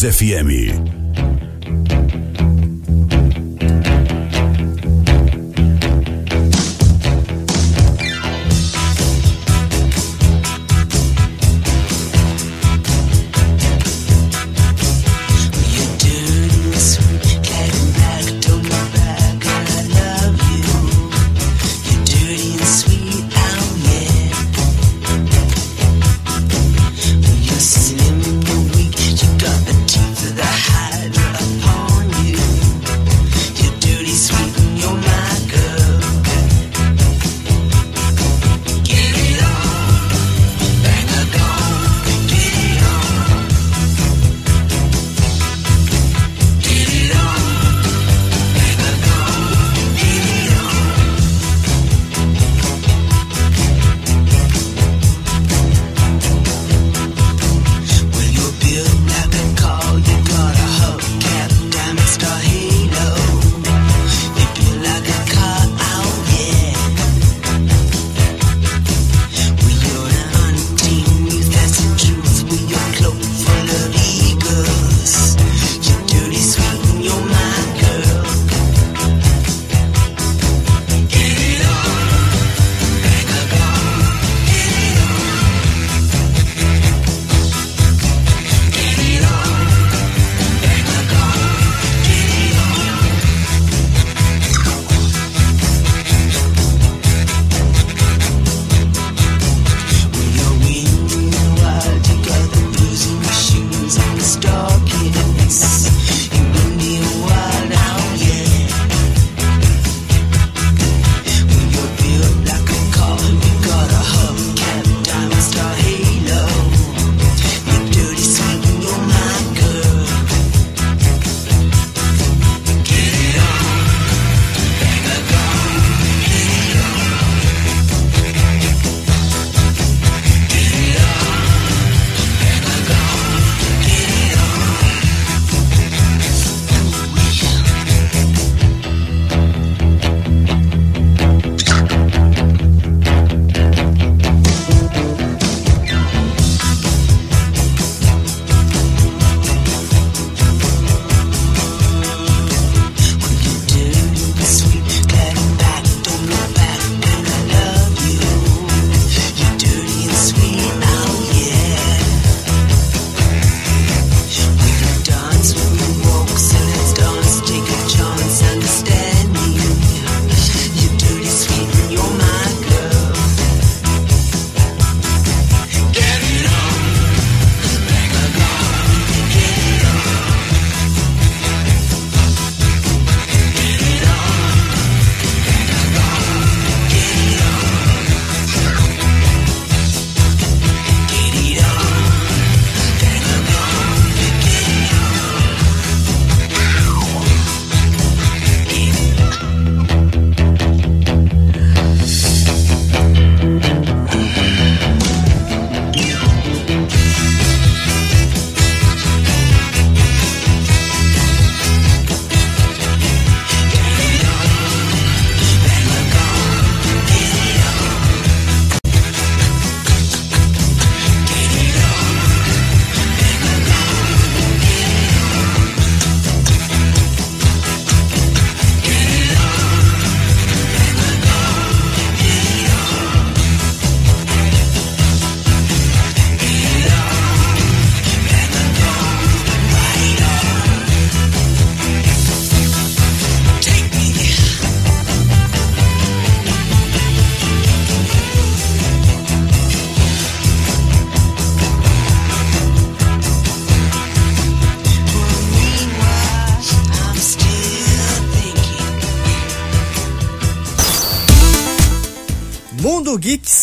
Kiss 0.00 0.22
FM. 0.22 0.79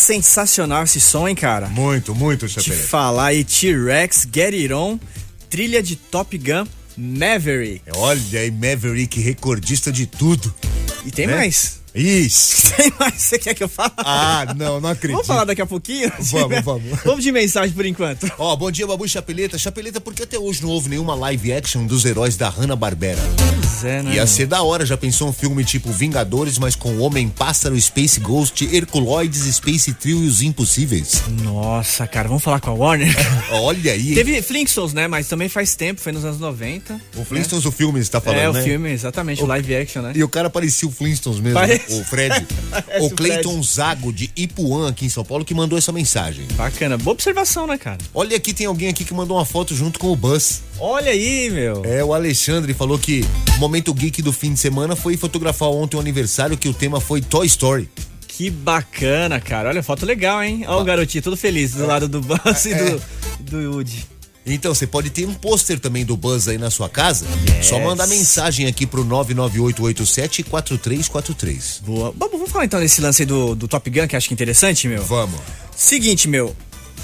Sensacional 0.07 0.83
esse 0.85 1.01
som, 1.01 1.27
hein, 1.27 1.35
cara? 1.35 1.67
Muito, 1.67 2.15
muito, 2.15 2.47
Te 2.47 2.53
Chapeleiro. 2.53 2.87
falar 2.87 3.25
aí, 3.27 3.43
T-Rex, 3.43 4.25
Get 4.33 4.53
It 4.53 4.73
On, 4.73 4.97
trilha 5.49 5.83
de 5.83 5.95
Top 5.97 6.37
Gun, 6.37 6.65
Maverick. 6.97 7.81
Olha 7.95 8.39
aí, 8.39 8.49
Maverick, 8.49 9.19
recordista 9.19 9.91
de 9.91 10.05
tudo. 10.07 10.53
E 11.05 11.11
tem 11.11 11.27
Né? 11.27 11.35
mais. 11.35 11.81
Ixi. 11.95 12.73
Tem 12.77 12.93
mais 12.99 13.13
que 13.13 13.21
você 13.21 13.39
quer 13.39 13.53
que 13.53 13.63
eu 13.63 13.69
fale? 13.69 13.91
Ah, 13.97 14.53
não, 14.55 14.79
não 14.79 14.89
acredito. 14.89 15.15
Vamos 15.15 15.27
falar 15.27 15.45
daqui 15.45 15.61
a 15.61 15.65
pouquinho? 15.65 16.11
Vamos, 16.19 16.63
vamos. 16.63 16.99
Vamos 17.03 17.23
de 17.23 17.31
mensagem 17.31 17.73
por 17.73 17.85
enquanto. 17.85 18.31
Ó, 18.37 18.55
bom 18.55 18.69
dia, 18.69 18.85
Babu 18.85 19.05
e 19.05 19.09
Chapeleta. 19.09 19.57
Chapeleta, 19.57 19.99
por 19.99 20.13
que 20.13 20.23
até 20.23 20.37
hoje 20.37 20.61
não 20.61 20.69
houve 20.69 20.89
nenhuma 20.89 21.15
live 21.15 21.53
action 21.53 21.85
dos 21.85 22.05
heróis 22.05 22.35
da 22.37 22.49
Hanna-Barbera? 22.49 23.21
Pois 23.77 23.83
é, 23.83 24.03
né? 24.03 24.15
Ia 24.15 24.27
ser 24.27 24.47
da 24.47 24.61
hora, 24.61 24.85
já 24.85 24.97
pensou 24.97 25.29
um 25.29 25.33
filme 25.33 25.63
tipo 25.63 25.91
Vingadores, 25.91 26.57
mas 26.57 26.75
com 26.75 26.99
Homem-Pássaro, 26.99 27.79
Space 27.79 28.19
Ghost, 28.19 28.63
Herculoides, 28.65 29.43
Space 29.55 29.93
Trio 29.93 30.23
e 30.23 30.27
os 30.27 30.41
Impossíveis? 30.41 31.23
Nossa, 31.43 32.05
cara, 32.07 32.27
vamos 32.27 32.43
falar 32.43 32.59
com 32.59 32.69
a 32.71 32.73
Warner? 32.73 33.15
Olha 33.51 33.93
aí. 33.93 34.13
Teve 34.13 34.41
Flintstones, 34.41 34.93
né? 34.93 35.07
Mas 35.07 35.27
também 35.27 35.49
faz 35.49 35.75
tempo, 35.75 36.01
foi 36.01 36.11
nos 36.11 36.25
anos 36.25 36.39
90. 36.39 36.99
O 37.15 37.25
Flintstones, 37.25 37.65
o 37.65 37.71
filme, 37.71 38.03
você 38.03 38.11
tá 38.11 38.21
falando, 38.21 38.41
é, 38.41 38.49
o 38.49 38.53
né? 38.53 38.63
filme, 38.63 38.91
exatamente, 38.91 39.43
o 39.43 39.45
live 39.45 39.75
action, 39.75 40.01
né? 40.01 40.13
E 40.15 40.23
o 40.23 40.29
cara 40.29 40.49
parecia 40.49 40.87
o 40.87 40.91
Flintstones 40.91 41.39
mesmo, 41.39 41.59
Parece. 41.59 41.86
O 41.89 42.03
Fred. 42.03 42.45
O 43.01 43.09
Cleiton. 43.11 43.61
Zago, 43.63 44.11
de 44.11 44.29
Ipuã, 44.35 44.89
aqui 44.89 45.05
em 45.05 45.09
São 45.09 45.23
Paulo, 45.23 45.43
que 45.45 45.53
mandou 45.53 45.77
essa 45.77 45.91
mensagem. 45.91 46.45
Bacana, 46.55 46.97
boa 46.97 47.13
observação, 47.13 47.65
né, 47.67 47.77
cara? 47.77 47.97
Olha 48.13 48.35
aqui, 48.37 48.53
tem 48.53 48.65
alguém 48.65 48.89
aqui 48.89 49.03
que 49.05 49.13
mandou 49.13 49.37
uma 49.37 49.45
foto 49.45 49.73
junto 49.75 49.97
com 49.99 50.11
o 50.11 50.15
Buzz. 50.15 50.61
Olha 50.79 51.11
aí, 51.11 51.49
meu. 51.49 51.83
É, 51.85 52.03
o 52.03 52.13
Alexandre 52.13 52.73
falou 52.73 52.97
que 52.99 53.25
o 53.55 53.59
momento 53.59 53.93
geek 53.93 54.21
do 54.21 54.31
fim 54.33 54.53
de 54.53 54.59
semana 54.59 54.95
foi 54.95 55.17
fotografar 55.17 55.69
ontem 55.69 55.97
o 55.97 55.99
aniversário 55.99 56.57
que 56.57 56.67
o 56.69 56.73
tema 56.73 56.99
foi 56.99 57.21
Toy 57.21 57.45
Story. 57.47 57.89
Que 58.27 58.49
bacana, 58.49 59.39
cara. 59.39 59.69
Olha, 59.69 59.81
foto 59.81 60.05
legal, 60.05 60.43
hein? 60.43 60.63
Olha 60.67 60.81
o 60.81 60.83
garotinho 60.83 61.23
todo 61.23 61.35
feliz 61.37 61.73
do 61.73 61.85
lado 61.87 62.07
do 62.07 62.21
Buzz 62.21 62.65
e 62.65 62.73
É. 62.73 62.83
do, 62.91 63.01
do 63.39 63.71
Woody. 63.73 64.05
Então, 64.53 64.73
você 64.73 64.87
pode 64.87 65.09
ter 65.09 65.27
um 65.27 65.33
pôster 65.33 65.77
também 65.79 66.05
do 66.05 66.17
Buzz 66.17 66.47
aí 66.47 66.57
na 66.57 66.69
sua 66.69 66.87
casa. 66.89 67.25
Só 67.61 67.79
mandar 67.79 68.07
mensagem 68.07 68.67
aqui 68.67 68.85
pro 68.85 69.03
99887-4343. 69.05 71.81
Boa. 71.83 72.11
Babu, 72.11 72.37
vamos 72.37 72.51
falar 72.51 72.65
então 72.65 72.79
desse 72.79 73.01
lance 73.01 73.23
aí 73.23 73.25
do, 73.25 73.55
do 73.55 73.67
Top 73.67 73.89
Gun, 73.89 74.07
que 74.07 74.15
acho 74.15 74.27
que 74.27 74.33
é 74.33 74.35
interessante, 74.35 74.87
meu? 74.87 75.03
Vamos. 75.03 75.39
Seguinte, 75.75 76.27
meu. 76.27 76.55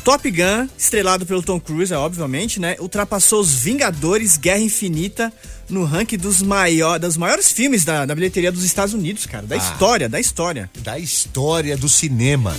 Top 0.03 0.29
Gun, 0.29 0.67
estrelado 0.77 1.25
pelo 1.25 1.41
Tom 1.41 1.59
Cruise, 1.59 1.93
é, 1.93 1.97
obviamente, 1.97 2.59
né? 2.59 2.75
Ultrapassou 2.79 3.39
os 3.39 3.53
Vingadores 3.53 4.35
Guerra 4.35 4.59
Infinita 4.59 5.31
no 5.69 5.85
ranking 5.85 6.17
dos, 6.17 6.41
maior, 6.41 6.99
dos 6.99 7.15
maiores 7.15 7.51
filmes 7.51 7.85
da, 7.85 8.05
da 8.05 8.13
bilheteria 8.13 8.51
dos 8.51 8.65
Estados 8.65 8.93
Unidos, 8.93 9.25
cara. 9.25 9.47
Da 9.47 9.55
história, 9.55 10.09
da 10.09 10.19
história. 10.19 10.69
Da 10.79 10.99
história 10.99 11.77
do 11.77 11.87
cinema. 11.87 12.53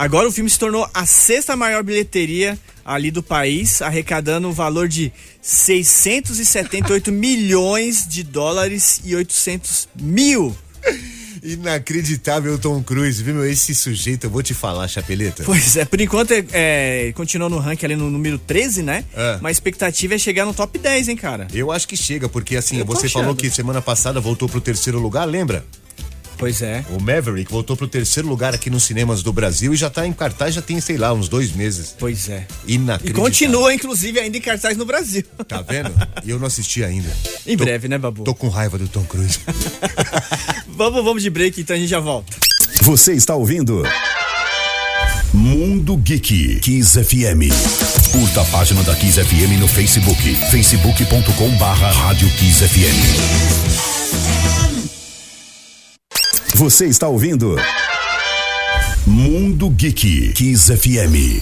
Agora 0.00 0.26
o 0.26 0.32
filme 0.32 0.48
se 0.48 0.58
tornou 0.58 0.88
a 0.94 1.04
sexta 1.04 1.54
maior 1.54 1.82
bilheteria 1.82 2.58
ali 2.82 3.10
do 3.10 3.22
país, 3.22 3.82
arrecadando 3.82 4.48
o 4.48 4.52
valor 4.52 4.88
de 4.88 5.12
678 5.42 7.12
milhões 7.12 8.08
de 8.08 8.22
dólares 8.22 9.02
e 9.04 9.14
800 9.14 9.90
mil. 10.00 10.56
Inacreditável 11.42 12.58
Tom 12.58 12.82
Cruise, 12.82 13.22
viu, 13.22 13.34
meu? 13.34 13.44
Esse 13.44 13.74
sujeito, 13.74 14.24
eu 14.24 14.30
vou 14.30 14.42
te 14.42 14.54
falar, 14.54 14.88
Chapeleta. 14.88 15.44
Pois 15.44 15.76
é, 15.76 15.84
por 15.84 16.00
enquanto 16.00 16.30
é, 16.30 16.46
é, 16.50 17.12
continuou 17.12 17.50
no 17.50 17.58
ranking 17.58 17.84
ali 17.84 17.96
no 17.96 18.08
número 18.08 18.38
13, 18.38 18.82
né? 18.82 19.04
É. 19.14 19.38
Mas 19.42 19.50
a 19.50 19.52
expectativa 19.52 20.14
é 20.14 20.18
chegar 20.18 20.46
no 20.46 20.54
top 20.54 20.78
10, 20.78 21.08
hein, 21.08 21.16
cara? 21.16 21.46
Eu 21.52 21.70
acho 21.70 21.86
que 21.86 21.96
chega, 21.96 22.26
porque 22.26 22.56
assim, 22.56 22.78
Eu 22.78 22.86
você 22.86 23.06
falou 23.06 23.34
que 23.34 23.50
semana 23.50 23.82
passada 23.82 24.18
voltou 24.18 24.48
pro 24.48 24.62
terceiro 24.62 24.98
lugar, 24.98 25.26
lembra? 25.26 25.62
Pois 26.40 26.62
é. 26.62 26.82
O 26.88 26.98
Maverick 26.98 27.52
voltou 27.52 27.76
pro 27.76 27.86
terceiro 27.86 28.26
lugar 28.28 28.54
aqui 28.54 28.70
nos 28.70 28.82
cinemas 28.84 29.22
do 29.22 29.30
Brasil 29.32 29.74
e 29.74 29.76
já 29.76 29.90
tá 29.90 30.06
em 30.06 30.12
cartaz, 30.12 30.54
já 30.54 30.62
tem, 30.62 30.80
sei 30.80 30.96
lá, 30.96 31.12
uns 31.12 31.28
dois 31.28 31.52
meses. 31.52 31.94
Pois 31.98 32.28
é. 32.30 32.46
E 32.66 32.74
Inacreditável. 32.76 33.22
continua, 33.22 33.74
inclusive, 33.74 34.18
ainda 34.18 34.38
em 34.38 34.40
cartaz 34.40 34.74
no 34.76 34.86
Brasil. 34.86 35.22
Tá 35.46 35.60
vendo? 35.62 35.92
E 36.24 36.30
eu 36.30 36.38
não 36.38 36.46
assisti 36.46 36.82
ainda. 36.82 37.08
Em 37.46 37.56
Tô- 37.56 37.64
breve, 37.64 37.86
né, 37.88 37.98
Babu? 37.98 38.24
Tô 38.24 38.34
com 38.34 38.48
raiva 38.48 38.78
do 38.78 38.88
Tom 38.88 39.04
Cruise. 39.04 39.38
Vamos, 40.66 41.04
vamos 41.04 41.22
de 41.22 41.28
break, 41.28 41.60
então 41.60 41.76
a 41.76 41.78
gente 41.78 41.90
já 41.90 42.00
volta. 42.00 42.34
Você 42.80 43.12
está 43.12 43.34
ouvindo 43.34 43.82
Mundo 45.34 45.94
Geek 45.98 46.58
Kiss 46.60 46.98
FM. 47.04 47.52
Curta 48.10 48.40
a 48.40 48.44
página 48.46 48.82
da 48.82 48.94
Kiss 48.96 49.22
FM 49.22 49.58
no 49.60 49.68
Facebook, 49.68 50.34
facebook.com 50.50 51.50
barra 51.58 51.90
Rádio 51.90 52.30
Kiss 52.38 52.66
FM. 52.66 53.99
Você 56.60 56.84
está 56.84 57.08
ouvindo 57.08 57.56
Mundo 59.06 59.70
Geek 59.70 60.34
Kiss 60.34 60.70
FM. 60.70 61.40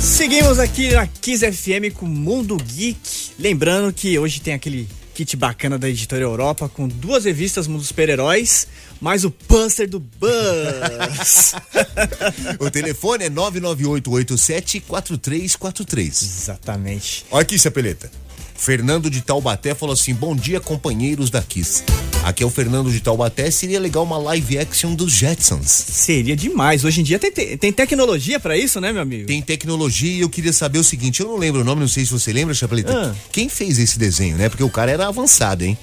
Seguimos 0.00 0.58
aqui 0.58 0.90
na 0.90 1.06
Kiss 1.06 1.46
FM 1.52 1.94
com 1.94 2.04
Mundo 2.04 2.56
Geek. 2.56 2.98
Lembrando 3.38 3.92
que 3.92 4.18
hoje 4.18 4.40
tem 4.40 4.52
aquele 4.52 4.88
kit 5.14 5.36
bacana 5.36 5.78
da 5.78 5.88
editora 5.88 6.24
Europa 6.24 6.68
com 6.68 6.88
duas 6.88 7.24
revistas 7.24 7.68
Mundo 7.68 7.84
Super-Heróis, 7.84 8.66
mais 9.00 9.24
o 9.24 9.30
pôster 9.30 9.88
do 9.88 10.00
Buzz. 10.00 11.54
o 12.58 12.68
telefone 12.72 13.26
é 13.26 13.30
998874343. 13.30 16.08
Exatamente. 16.08 17.24
Olha 17.30 17.42
aqui, 17.42 17.56
Chapeleta. 17.56 18.23
Fernando 18.56 19.10
de 19.10 19.20
Taubaté 19.20 19.74
falou 19.74 19.92
assim: 19.92 20.14
Bom 20.14 20.34
dia, 20.34 20.60
companheiros 20.60 21.30
da 21.30 21.42
Kiss. 21.42 21.82
Aqui 22.22 22.42
é 22.42 22.46
o 22.46 22.50
Fernando 22.50 22.90
de 22.90 23.00
Taubaté. 23.00 23.50
Seria 23.50 23.78
legal 23.78 24.02
uma 24.02 24.16
live 24.16 24.58
action 24.58 24.94
dos 24.94 25.12
Jetsons. 25.12 25.68
Seria 25.68 26.34
demais. 26.34 26.82
Hoje 26.84 27.00
em 27.02 27.04
dia 27.04 27.18
tem, 27.18 27.30
te- 27.30 27.56
tem 27.58 27.70
tecnologia 27.72 28.40
pra 28.40 28.56
isso, 28.56 28.80
né, 28.80 28.92
meu 28.92 29.02
amigo? 29.02 29.26
Tem 29.26 29.42
tecnologia 29.42 30.10
e 30.10 30.20
eu 30.20 30.30
queria 30.30 30.52
saber 30.52 30.78
o 30.78 30.84
seguinte: 30.84 31.20
eu 31.20 31.28
não 31.28 31.36
lembro 31.36 31.60
o 31.60 31.64
nome, 31.64 31.82
não 31.82 31.88
sei 31.88 32.04
se 32.06 32.12
você 32.12 32.32
lembra, 32.32 32.54
Chapeleta. 32.54 33.10
Ah. 33.10 33.14
Quem 33.30 33.48
fez 33.48 33.78
esse 33.78 33.98
desenho, 33.98 34.36
né? 34.38 34.48
Porque 34.48 34.64
o 34.64 34.70
cara 34.70 34.90
era 34.90 35.06
avançado, 35.06 35.64
hein? 35.64 35.76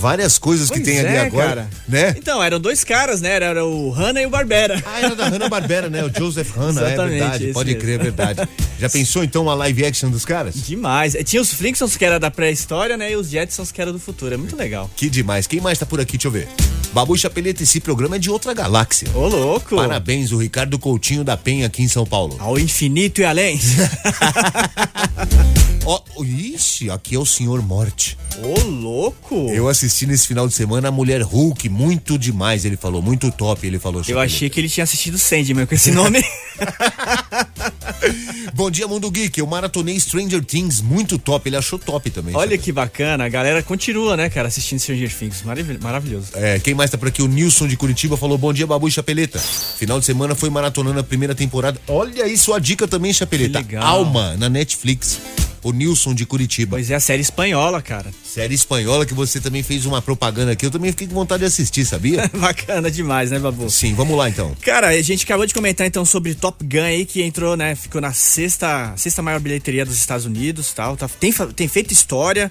Várias 0.00 0.38
coisas 0.38 0.68
que 0.70 0.76
Pois 0.80 0.86
tem 0.86 1.00
ali 1.00 1.16
é, 1.16 1.20
agora. 1.20 1.48
cara. 1.48 1.70
Né? 1.88 2.14
Então, 2.16 2.42
eram 2.42 2.60
dois 2.60 2.84
caras, 2.84 3.20
né? 3.20 3.30
Era, 3.30 3.46
era 3.46 3.64
o 3.64 3.90
Hanna 3.90 4.22
e 4.22 4.26
o 4.26 4.30
Barbera. 4.30 4.80
Ah, 4.86 5.00
era 5.00 5.14
da 5.16 5.28
Hanna-Barbera, 5.28 5.90
né? 5.90 6.04
O 6.04 6.10
Joseph 6.16 6.56
Hanna, 6.56 6.82
é 6.82 6.96
verdade. 7.08 7.52
Pode 7.52 7.70
mesmo. 7.70 7.80
crer, 7.82 8.00
é 8.00 8.02
verdade. 8.04 8.48
Já 8.78 8.88
pensou 8.88 9.24
então 9.24 9.42
uma 9.42 9.54
live 9.54 9.84
action 9.84 10.08
dos 10.08 10.24
caras? 10.24 10.54
Demais. 10.54 11.16
Tinha 11.24 11.42
os 11.42 11.52
Flintstones 11.52 11.96
que 11.96 12.04
era 12.04 12.20
da 12.20 12.30
pré-história, 12.30 12.96
né? 12.96 13.10
E 13.10 13.16
os 13.16 13.28
Jetsons 13.28 13.72
que 13.72 13.80
era 13.82 13.92
do 13.92 13.98
futuro. 13.98 14.32
É 14.34 14.36
muito 14.36 14.54
legal. 14.56 14.88
Que 14.96 15.10
demais. 15.10 15.46
Quem 15.48 15.60
mais 15.60 15.78
tá 15.78 15.84
por 15.84 16.00
aqui? 16.00 16.12
Deixa 16.16 16.28
eu 16.28 16.32
ver. 16.32 16.48
Babu 16.92 17.16
Chapeleta, 17.18 17.62
esse 17.64 17.80
programa 17.80 18.16
é 18.16 18.18
de 18.20 18.30
outra 18.30 18.54
galáxia. 18.54 19.08
Ô, 19.14 19.26
louco. 19.26 19.74
Parabéns, 19.76 20.30
o 20.32 20.38
Ricardo 20.38 20.78
Coutinho 20.78 21.24
da 21.24 21.36
Penha 21.36 21.66
aqui 21.66 21.82
em 21.82 21.88
São 21.88 22.06
Paulo. 22.06 22.36
Ao 22.38 22.58
infinito 22.58 23.20
e 23.20 23.24
além. 23.24 23.58
Ó, 25.90 26.02
ixi, 26.22 26.90
aqui 26.90 27.14
é 27.14 27.18
o 27.18 27.24
Senhor 27.24 27.62
Morte. 27.62 28.18
Ô, 28.42 28.60
louco. 28.68 29.48
Eu 29.48 29.70
assisti 29.70 30.06
nesse 30.06 30.26
final 30.26 30.46
de 30.46 30.52
semana 30.52 30.88
a 30.88 30.90
Mulher 30.90 31.22
Hulk, 31.22 31.66
muito 31.70 32.18
demais, 32.18 32.66
ele 32.66 32.76
falou, 32.76 33.00
muito 33.00 33.32
top, 33.32 33.66
ele 33.66 33.78
falou. 33.78 34.02
Eu 34.06 34.20
achei 34.20 34.50
que 34.50 34.60
ele 34.60 34.68
tinha 34.68 34.84
assistido 34.84 35.16
Sandman 35.16 35.64
com 35.64 35.74
esse 35.74 35.90
nome. 35.90 36.22
Bom 38.54 38.70
dia, 38.70 38.86
Mundo 38.86 39.10
Geek, 39.10 39.40
eu 39.40 39.46
maratonei 39.46 39.98
Stranger 39.98 40.44
Things, 40.44 40.82
muito 40.82 41.18
top, 41.18 41.48
ele 41.48 41.56
achou 41.56 41.78
top 41.78 42.10
também. 42.10 42.34
Olha 42.34 42.42
Chapeleta. 42.42 42.64
que 42.64 42.72
bacana. 42.72 43.24
A 43.24 43.28
galera 43.30 43.62
continua, 43.62 44.14
né, 44.14 44.28
cara, 44.28 44.48
assistindo 44.48 44.78
Stranger 44.80 45.10
Things. 45.10 45.42
Marav- 45.42 45.78
Maravilhoso. 45.80 46.32
É, 46.34 46.58
quem 46.58 46.74
mais 46.74 46.90
tá 46.90 46.98
por 46.98 47.08
aqui? 47.08 47.22
O 47.22 47.26
Nilson 47.28 47.66
de 47.66 47.78
Curitiba 47.78 48.14
falou: 48.14 48.36
Bom 48.36 48.52
dia, 48.52 48.66
Babu 48.66 48.88
e 48.88 48.90
Chapeleta. 48.90 49.38
Final 49.38 50.00
de 50.00 50.04
semana 50.04 50.34
foi 50.34 50.50
maratonando 50.50 51.00
a 51.00 51.04
primeira 51.04 51.34
temporada. 51.34 51.80
Olha 51.88 52.24
aí 52.24 52.36
sua 52.36 52.58
dica 52.58 52.86
também, 52.86 53.10
Chapeleta. 53.10 53.64
Alma, 53.80 54.36
na 54.36 54.50
Netflix. 54.50 55.18
O 55.62 55.72
Nilson 55.72 56.14
de 56.14 56.24
Curitiba. 56.24 56.76
Pois 56.76 56.90
é, 56.90 56.94
a 56.94 57.00
série 57.00 57.22
espanhola, 57.22 57.80
cara. 57.82 58.10
Série 58.24 58.54
espanhola 58.54 59.04
que 59.04 59.14
você 59.14 59.40
também 59.40 59.62
fez 59.62 59.86
uma 59.86 60.00
propaganda 60.00 60.52
aqui. 60.52 60.66
Eu 60.66 60.70
também 60.70 60.90
fiquei 60.90 61.06
com 61.06 61.14
vontade 61.14 61.40
de 61.40 61.46
assistir, 61.46 61.84
sabia? 61.84 62.30
Bacana 62.34 62.90
demais, 62.90 63.30
né, 63.30 63.38
Babu? 63.38 63.70
Sim, 63.70 63.94
vamos 63.94 64.16
lá 64.16 64.28
então. 64.28 64.56
Cara, 64.62 64.88
a 64.88 65.02
gente 65.02 65.24
acabou 65.24 65.46
de 65.46 65.54
comentar 65.54 65.86
então 65.86 66.04
sobre 66.04 66.34
Top 66.34 66.64
Gun 66.64 66.82
aí, 66.82 67.04
que 67.04 67.22
entrou, 67.22 67.56
né? 67.56 67.74
Ficou 67.74 68.00
na 68.00 68.12
sexta, 68.12 68.92
sexta 68.96 69.22
maior 69.22 69.40
bilheteria 69.40 69.84
dos 69.84 69.96
Estados 69.96 70.26
Unidos 70.26 70.72
tal. 70.72 70.96
Tá, 70.96 71.08
tem, 71.08 71.32
tem 71.32 71.68
feito 71.68 71.92
história. 71.92 72.50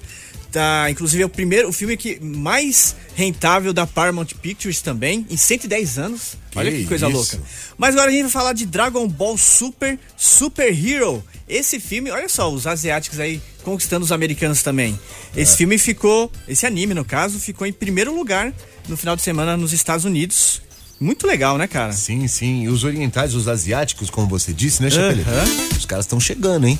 Tá, 0.51 0.89
inclusive 0.89 1.21
é 1.21 1.25
o 1.25 1.29
primeiro, 1.29 1.67
o 1.67 1.73
filme 1.73 1.97
que 1.97 2.19
mais 2.21 2.95
rentável 3.15 3.73
da 3.73 3.85
Paramount 3.85 4.27
Pictures 4.41 4.81
também, 4.81 5.25
em 5.29 5.35
110 5.35 5.99
anos. 5.99 6.37
Que 6.51 6.59
Olha 6.59 6.71
que 6.71 6.85
coisa 6.85 7.07
isso. 7.07 7.15
louca. 7.15 7.39
Mas 7.77 7.95
agora 7.95 8.09
a 8.09 8.13
gente 8.13 8.23
vai 8.23 8.31
falar 8.31 8.53
de 8.53 8.65
Dragon 8.65 9.07
Ball 9.07 9.37
Super 9.37 9.99
Super 10.15 10.71
Hero. 10.73 11.23
Esse 11.47 11.79
filme, 11.79 12.09
olha 12.11 12.29
só, 12.29 12.51
os 12.51 12.65
asiáticos 12.65 13.19
aí 13.19 13.41
conquistando 13.63 14.05
os 14.05 14.11
americanos 14.11 14.63
também. 14.63 14.97
Esse 15.35 15.57
filme 15.57 15.77
ficou, 15.77 16.31
esse 16.47 16.65
anime 16.65 16.93
no 16.93 17.03
caso, 17.03 17.39
ficou 17.39 17.67
em 17.67 17.73
primeiro 17.73 18.15
lugar 18.15 18.53
no 18.87 18.95
final 18.95 19.15
de 19.15 19.21
semana 19.21 19.57
nos 19.57 19.73
Estados 19.73 20.05
Unidos. 20.05 20.61
Muito 20.99 21.27
legal, 21.27 21.57
né, 21.59 21.67
cara? 21.67 21.91
Sim, 21.91 22.27
sim. 22.27 22.63
E 22.63 22.69
os 22.69 22.83
orientais, 22.83 23.35
os 23.35 23.47
asiáticos, 23.47 24.09
como 24.09 24.27
você 24.27 24.51
disse, 24.51 24.81
né, 24.81 24.89
Chapeleta? 24.89 25.29
Aham. 25.29 25.45
Os 25.77 25.85
caras 25.85 26.05
estão 26.05 26.19
chegando, 26.19 26.65
hein? 26.67 26.77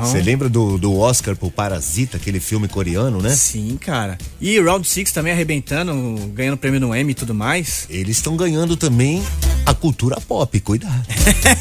Você 0.00 0.20
lembra 0.20 0.48
do, 0.48 0.76
do 0.76 0.96
Oscar 0.98 1.36
pro 1.36 1.50
Parasita, 1.50 2.16
aquele 2.16 2.40
filme 2.40 2.66
coreano, 2.66 3.22
né? 3.22 3.30
Sim, 3.34 3.78
cara. 3.80 4.18
E 4.40 4.58
o 4.58 4.64
Round 4.64 4.86
Six 4.86 5.12
também 5.12 5.32
arrebentando, 5.32 5.94
ganhando 6.34 6.56
prêmio 6.56 6.80
no 6.80 6.94
Emmy 6.94 7.12
e 7.12 7.14
tudo 7.14 7.32
mais. 7.34 7.86
Eles 7.88 8.16
estão 8.16 8.36
ganhando 8.36 8.76
também 8.76 9.22
a 9.64 9.72
cultura 9.72 10.20
pop, 10.20 10.58
cuidado. 10.60 11.06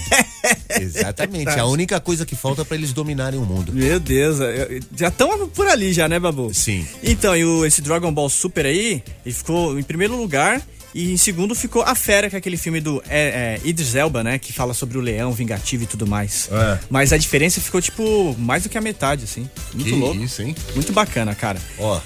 Exatamente, 0.80 1.50
a 1.60 1.66
única 1.66 2.00
coisa 2.00 2.26
que 2.26 2.36
falta 2.36 2.66
pra 2.66 2.76
eles 2.76 2.92
dominarem 2.94 3.40
o 3.40 3.44
mundo. 3.46 3.72
Meu 3.74 4.00
Deus, 4.00 4.40
eu- 4.40 4.80
já 4.96 5.08
estão 5.08 5.48
por 5.50 5.68
ali 5.68 5.94
já, 5.94 6.08
né, 6.10 6.20
Babu? 6.20 6.54
Sim. 6.54 6.86
Então, 7.04 7.36
e 7.36 7.46
o- 7.46 7.66
esse 7.66 7.82
Dragon 7.82 8.12
Ball 8.12 8.30
Super 8.30 8.66
aí, 8.66 9.02
ele 9.26 9.36
ficou 9.36 9.80
em 9.80 9.84
primeiro 9.84 10.16
lugar 10.18 10.62
e 10.96 11.12
em 11.12 11.18
segundo 11.18 11.54
ficou 11.54 11.82
A 11.82 11.94
Fera, 11.94 12.30
que 12.30 12.38
é 12.38 12.40
aquele 12.40 12.56
filme 12.56 12.80
do 12.80 13.04
é, 13.10 13.60
é, 13.62 13.68
Idris 13.68 13.96
Elba, 13.96 14.24
né? 14.24 14.40
Que 14.40 14.54
fala 14.54 14.74
sobre 14.74 14.98
o 14.98 15.02
leão 15.02 15.34
vingativo 15.34 15.84
e 15.84 15.86
tudo 15.86 16.08
mais. 16.08 16.48
É. 16.50 16.80
Mas 16.90 17.12
a 17.12 17.18
diferença 17.18 17.60
ficou, 17.60 17.82
tipo, 17.82 18.34
mais 18.40 18.64
do 18.64 18.70
que 18.70 18.78
a 18.78 18.82
metade, 18.82 19.26
assim. 19.26 19.50
Muito 19.74 19.90
Que 19.90 19.92
louco. 19.92 20.18
isso, 20.22 20.42
hein? 20.42 20.56
Muito 20.74 20.94
bacana, 20.94 21.36
cara. 21.36 21.60
Ó, 21.78 22.00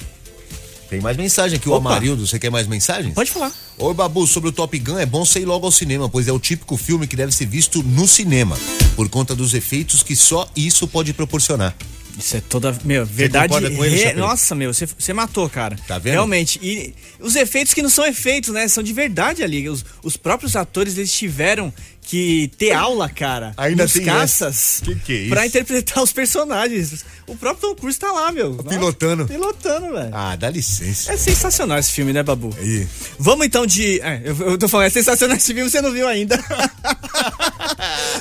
tem 0.89 0.99
mais 0.99 1.15
mensagem 1.15 1.57
aqui, 1.57 1.69
o 1.69 1.73
Opa. 1.73 1.87
Amarildo, 1.87 2.25
você 2.25 2.39
quer 2.39 2.49
mais 2.49 2.65
mensagens? 2.65 3.13
Pode 3.13 3.29
falar. 3.29 3.53
Oi, 3.77 3.93
Babu, 3.93 4.25
sobre 4.25 4.49
o 4.49 4.51
Top 4.51 4.75
Gun, 4.79 4.97
é 4.97 5.05
bom 5.05 5.23
você 5.23 5.41
ir 5.41 5.45
logo 5.45 5.67
ao 5.67 5.71
cinema, 5.71 6.09
pois 6.09 6.27
é 6.27 6.33
o 6.33 6.39
típico 6.39 6.75
filme 6.75 7.05
que 7.05 7.15
deve 7.15 7.31
ser 7.31 7.45
visto 7.45 7.83
no 7.83 8.07
cinema, 8.07 8.57
por 8.95 9.07
conta 9.07 9.35
dos 9.35 9.53
efeitos 9.53 10.01
que 10.01 10.15
só 10.15 10.49
isso 10.55 10.87
pode 10.87 11.13
proporcionar. 11.13 11.75
Isso 12.19 12.37
é 12.37 12.41
toda, 12.41 12.77
meu, 12.83 13.05
verdade. 13.05 13.55
ele, 13.55 13.75
re-? 13.75 14.13
Nossa, 14.13 14.53
meu, 14.53 14.73
você- 14.73 14.85
você 14.85 15.13
matou, 15.13 15.49
cara. 15.49 15.75
Tá 15.87 15.97
vendo? 15.97 16.13
Realmente. 16.13 16.59
E 16.61 16.93
os 17.19 17.35
efeitos 17.35 17.73
que 17.73 17.81
não 17.81 17.89
são 17.89 18.05
efeitos, 18.05 18.53
né? 18.53 18.67
São 18.67 18.83
de 18.83 18.93
verdade 18.93 19.43
ali. 19.43 19.67
Os, 19.69 19.83
os 20.03 20.15
próprios 20.17 20.55
atores, 20.55 20.97
eles 20.97 21.11
tiveram 21.13 21.73
que 22.01 22.51
ter 22.57 22.71
aula, 22.71 23.07
cara. 23.07 23.53
Ainda 23.55 23.83
nos 23.83 23.93
tem 23.93 24.03
caças. 24.05 24.81
Que 24.83 24.95
que 24.95 25.13
é 25.13 25.15
isso? 25.17 25.29
Pra 25.29 25.45
interpretar 25.45 26.01
os 26.03 26.11
personagens. 26.11 27.05
O 27.27 27.35
próprio 27.35 27.69
Tom 27.69 27.75
Cruise 27.75 27.99
tá 27.99 28.11
lá, 28.11 28.31
meu. 28.31 28.55
Pilotando. 28.55 29.23
Nossa, 29.23 29.33
pilotando, 29.33 29.93
velho. 29.93 30.09
Ah, 30.11 30.35
dá 30.35 30.49
licença. 30.49 31.13
É 31.13 31.17
sensacional 31.17 31.77
esse 31.77 31.91
filme, 31.91 32.11
né, 32.11 32.23
Babu? 32.23 32.51
Aí. 32.57 32.87
Vamos 33.19 33.45
então 33.45 33.65
de. 33.67 34.01
É, 34.01 34.21
eu, 34.25 34.35
eu 34.51 34.57
tô 34.57 34.67
falando, 34.67 34.87
é 34.87 34.89
sensacional 34.89 35.37
esse 35.37 35.53
filme, 35.53 35.69
você 35.69 35.81
não 35.81 35.91
viu 35.91 36.07
ainda. 36.07 36.35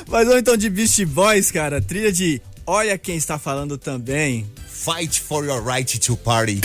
Mas 0.08 0.24
vamos 0.26 0.40
então 0.40 0.56
de 0.56 0.68
Beast 0.70 1.02
Boys, 1.06 1.50
cara. 1.50 1.80
Trilha 1.80 2.12
de 2.12 2.40
Olha 2.70 2.98
Quem 2.98 3.16
Está 3.16 3.38
Falando 3.38 3.78
também. 3.78 4.46
Fight 4.66 5.18
for 5.22 5.42
your 5.42 5.62
right 5.62 5.98
to 6.00 6.14
party. 6.18 6.60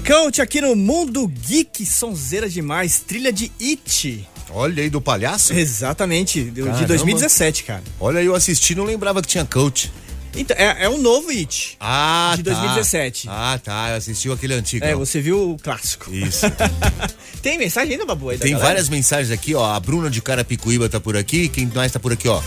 Coach 0.00 0.40
aqui 0.40 0.60
no 0.60 0.74
Mundo 0.74 1.26
Geek, 1.28 1.84
sonzeira 1.84 2.48
demais, 2.48 3.00
trilha 3.00 3.32
de 3.32 3.50
It. 3.60 4.26
Olha 4.50 4.82
aí 4.82 4.90
do 4.90 5.00
palhaço. 5.00 5.52
Exatamente, 5.52 6.44
de 6.44 6.62
Caramba. 6.62 6.86
2017, 6.86 7.64
cara. 7.64 7.82
Olha, 8.00 8.22
eu 8.22 8.34
assisti, 8.34 8.74
não 8.74 8.84
lembrava 8.84 9.20
que 9.22 9.28
tinha 9.28 9.44
coach. 9.44 9.90
Então, 10.34 10.56
é, 10.58 10.84
é 10.84 10.88
um 10.88 10.98
novo 10.98 11.28
It. 11.30 11.76
Ah, 11.78 12.32
De 12.36 12.42
tá. 12.42 12.50
2017. 12.52 13.28
Ah, 13.30 13.60
tá. 13.62 13.90
Eu 13.90 13.96
assisti 13.96 14.30
aquele 14.30 14.54
antigo. 14.54 14.84
É, 14.84 14.94
você 14.94 15.20
viu 15.20 15.52
o 15.52 15.58
clássico. 15.58 16.12
Isso. 16.12 16.46
Tem 17.42 17.58
mensagem 17.58 17.92
ainda, 17.92 18.06
Babu? 18.06 18.30
aí 18.30 18.38
Tem 18.38 18.52
galera? 18.52 18.68
várias 18.68 18.88
mensagens 18.88 19.30
aqui, 19.30 19.54
ó. 19.54 19.64
A 19.74 19.78
Bruna 19.78 20.08
de 20.08 20.22
Carapicuíba 20.22 20.88
tá 20.88 20.98
por 20.98 21.16
aqui. 21.16 21.48
Quem 21.48 21.66
mais 21.66 21.92
tá 21.92 22.00
por 22.00 22.12
aqui, 22.12 22.28
ó? 22.28 22.40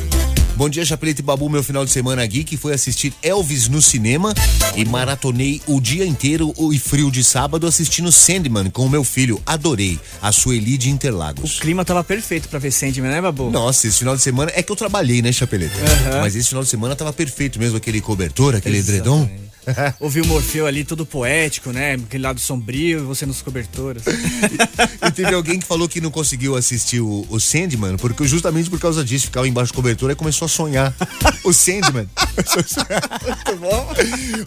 Bom 0.56 0.70
dia, 0.70 0.86
Chapeleta 0.86 1.20
e 1.20 1.24
Babu. 1.24 1.50
Meu 1.50 1.62
final 1.62 1.84
de 1.84 1.92
semana 1.92 2.26
geek 2.26 2.56
foi 2.56 2.74
assistir 2.74 3.14
Elvis 3.22 3.68
no 3.68 3.82
cinema 3.82 4.34
e 4.74 4.86
maratonei 4.86 5.62
o 5.68 5.82
dia 5.82 6.06
inteiro 6.06 6.54
o- 6.56 6.72
e 6.72 6.80
frio 6.80 7.12
de 7.12 7.26
sábado 7.26 7.68
assistindo 7.68 8.10
Sandman 8.10 8.70
com 8.70 8.86
o 8.86 8.90
meu 8.90 9.04
filho. 9.04 9.42
Adorei. 9.46 10.00
A 10.22 10.32
Sueli 10.32 10.78
de 10.78 10.90
O 10.90 10.92
Interlagos. 10.92 11.60
clima 11.60 11.84
tava 11.84 12.02
perfeito 12.06 12.48
pra 12.48 12.58
ver 12.58 12.72
Sandman, 12.72 13.12
né, 13.12 13.22
Babu? 13.22 13.50
Nossa, 13.52 13.88
esse 13.88 14.00
final 14.00 14.16
de 14.16 14.22
semana 14.22 14.50
é 14.56 14.64
que 14.64 14.72
eu 14.72 14.76
trabalhei, 14.78 15.22
né, 15.22 15.30
Chapeleta? 15.34 15.76
Aham. 15.78 16.22
Mas 16.22 16.36
esse 16.38 16.48
final 16.48 16.64
de 16.64 16.70
semana 16.70 16.96
tava 16.96 17.12
perfeito 17.12 17.60
mesmo, 17.60 17.76
aquele 17.76 18.00
cobertor, 18.00 18.56
aquele 18.56 18.78
edredom. 18.78 19.30
Ouvi 20.00 20.22
o 20.22 20.26
Morfeu 20.26 20.66
ali, 20.66 20.84
todo 20.84 21.06
poético, 21.06 21.72
né? 21.72 21.94
Aquele 21.94 22.24
lado 22.24 22.40
sombrio 22.40 23.00
e 23.00 23.04
você 23.04 23.26
nos 23.26 23.42
cobertores. 23.42 24.04
E 24.06 25.12
teve 25.12 25.34
alguém 25.34 25.60
que 25.60 25.66
falou 25.66 25.88
que 25.88 26.02
não 26.02 26.12
conseguiu 26.12 26.56
assistir 26.56 27.00
o, 27.00 27.26
o 27.30 27.40
Sandman, 27.40 27.98
porque 27.98 28.28
justamente 28.28 28.70
por 28.70 28.80
causa 28.80 29.04
disso, 29.04 29.26
ficava 29.26 29.48
embaixo 29.48 29.72
do 29.72 29.76
cobertor 29.76 30.12
e 30.12 30.16
começou 30.16 30.46
a 30.46 30.50
sonhar. 30.50 30.94
O 31.44 31.54
Sandman. 31.54 32.08
Muito 33.26 33.60
bom. 33.60 33.94